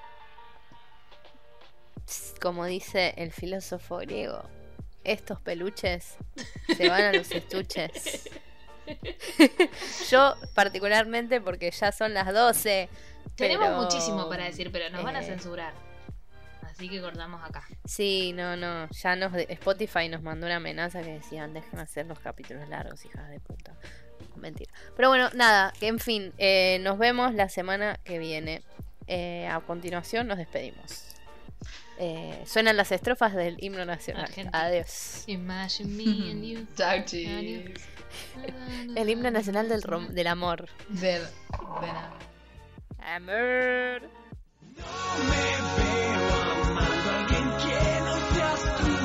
como 2.42 2.66
dice 2.66 3.14
el 3.18 3.32
filósofo 3.32 3.98
griego, 3.98 4.44
estos 5.04 5.42
peluches 5.42 6.16
se 6.76 6.90
van 6.90 7.02
a 7.02 7.14
los 7.14 7.32
estuches. 7.32 8.30
Yo 10.10 10.36
particularmente 10.54 11.42
porque 11.42 11.72
ya 11.72 11.92
son 11.92 12.14
las 12.14 12.34
12. 12.34 12.90
Tenemos 13.36 13.68
pero, 13.68 13.82
muchísimo 13.82 14.30
para 14.30 14.46
decir, 14.46 14.72
pero 14.72 14.90
nos 14.90 15.04
van 15.04 15.16
a 15.16 15.22
eh, 15.22 15.26
censurar. 15.26 15.74
Así 16.64 16.90
que 16.90 17.02
cortamos 17.02 17.44
acá. 17.44 17.68
Sí, 17.86 18.34
no, 18.34 18.56
no. 18.56 18.88
Ya 18.90 19.16
nos 19.16 19.34
Spotify 19.34 20.10
nos 20.10 20.22
mandó 20.22 20.46
una 20.46 20.58
amenaza 20.58 21.02
que 21.02 21.14
decían 21.14 21.54
dejen 21.54 21.80
hacer 21.80 22.06
los 22.06 22.20
capítulos 22.20 22.68
largos, 22.70 23.04
hijas 23.06 23.30
de 23.30 23.40
puta. 23.40 23.76
Mentira. 24.36 24.72
Pero 24.96 25.10
bueno, 25.10 25.30
nada, 25.34 25.74
que 25.80 25.88
en 25.88 26.00
fin, 26.00 26.34
eh, 26.38 26.80
nos 26.82 26.98
vemos 26.98 27.34
la 27.34 27.50
semana 27.50 28.00
que 28.04 28.20
viene. 28.20 28.62
Eh, 29.08 29.48
a 29.48 29.62
continuación 29.62 30.28
nos 30.28 30.38
despedimos. 30.38 31.07
Eh, 32.00 32.44
suenan 32.46 32.78
las 32.78 32.92
estrofas 32.92 33.34
del 33.34 33.58
himno 33.60 33.84
nacional. 33.86 34.26
Argentina. 34.26 34.62
Adiós. 34.66 35.24
Imagine 35.28 35.90
me 35.96 36.32
and 36.32 36.44
you. 36.46 36.66
Talk 36.76 37.06
to 37.08 37.18
you. 37.18 37.74
El 38.96 39.10
himno 39.10 39.32
nacional 39.32 39.68
del, 39.68 39.82
rom 39.84 40.08
del 40.10 40.28
amor. 40.28 40.70
Del, 40.90 41.22
del 41.24 41.90
amor. 41.90 42.18
Amor. 43.00 44.02
No 44.78 44.86
me 45.28 45.44
veo 45.78 46.44
amando 46.64 47.10
a 47.10 47.16
alguien 47.20 47.50
que 47.58 48.00
no 48.02 48.16
seas 48.36 48.78
tú. 48.78 48.97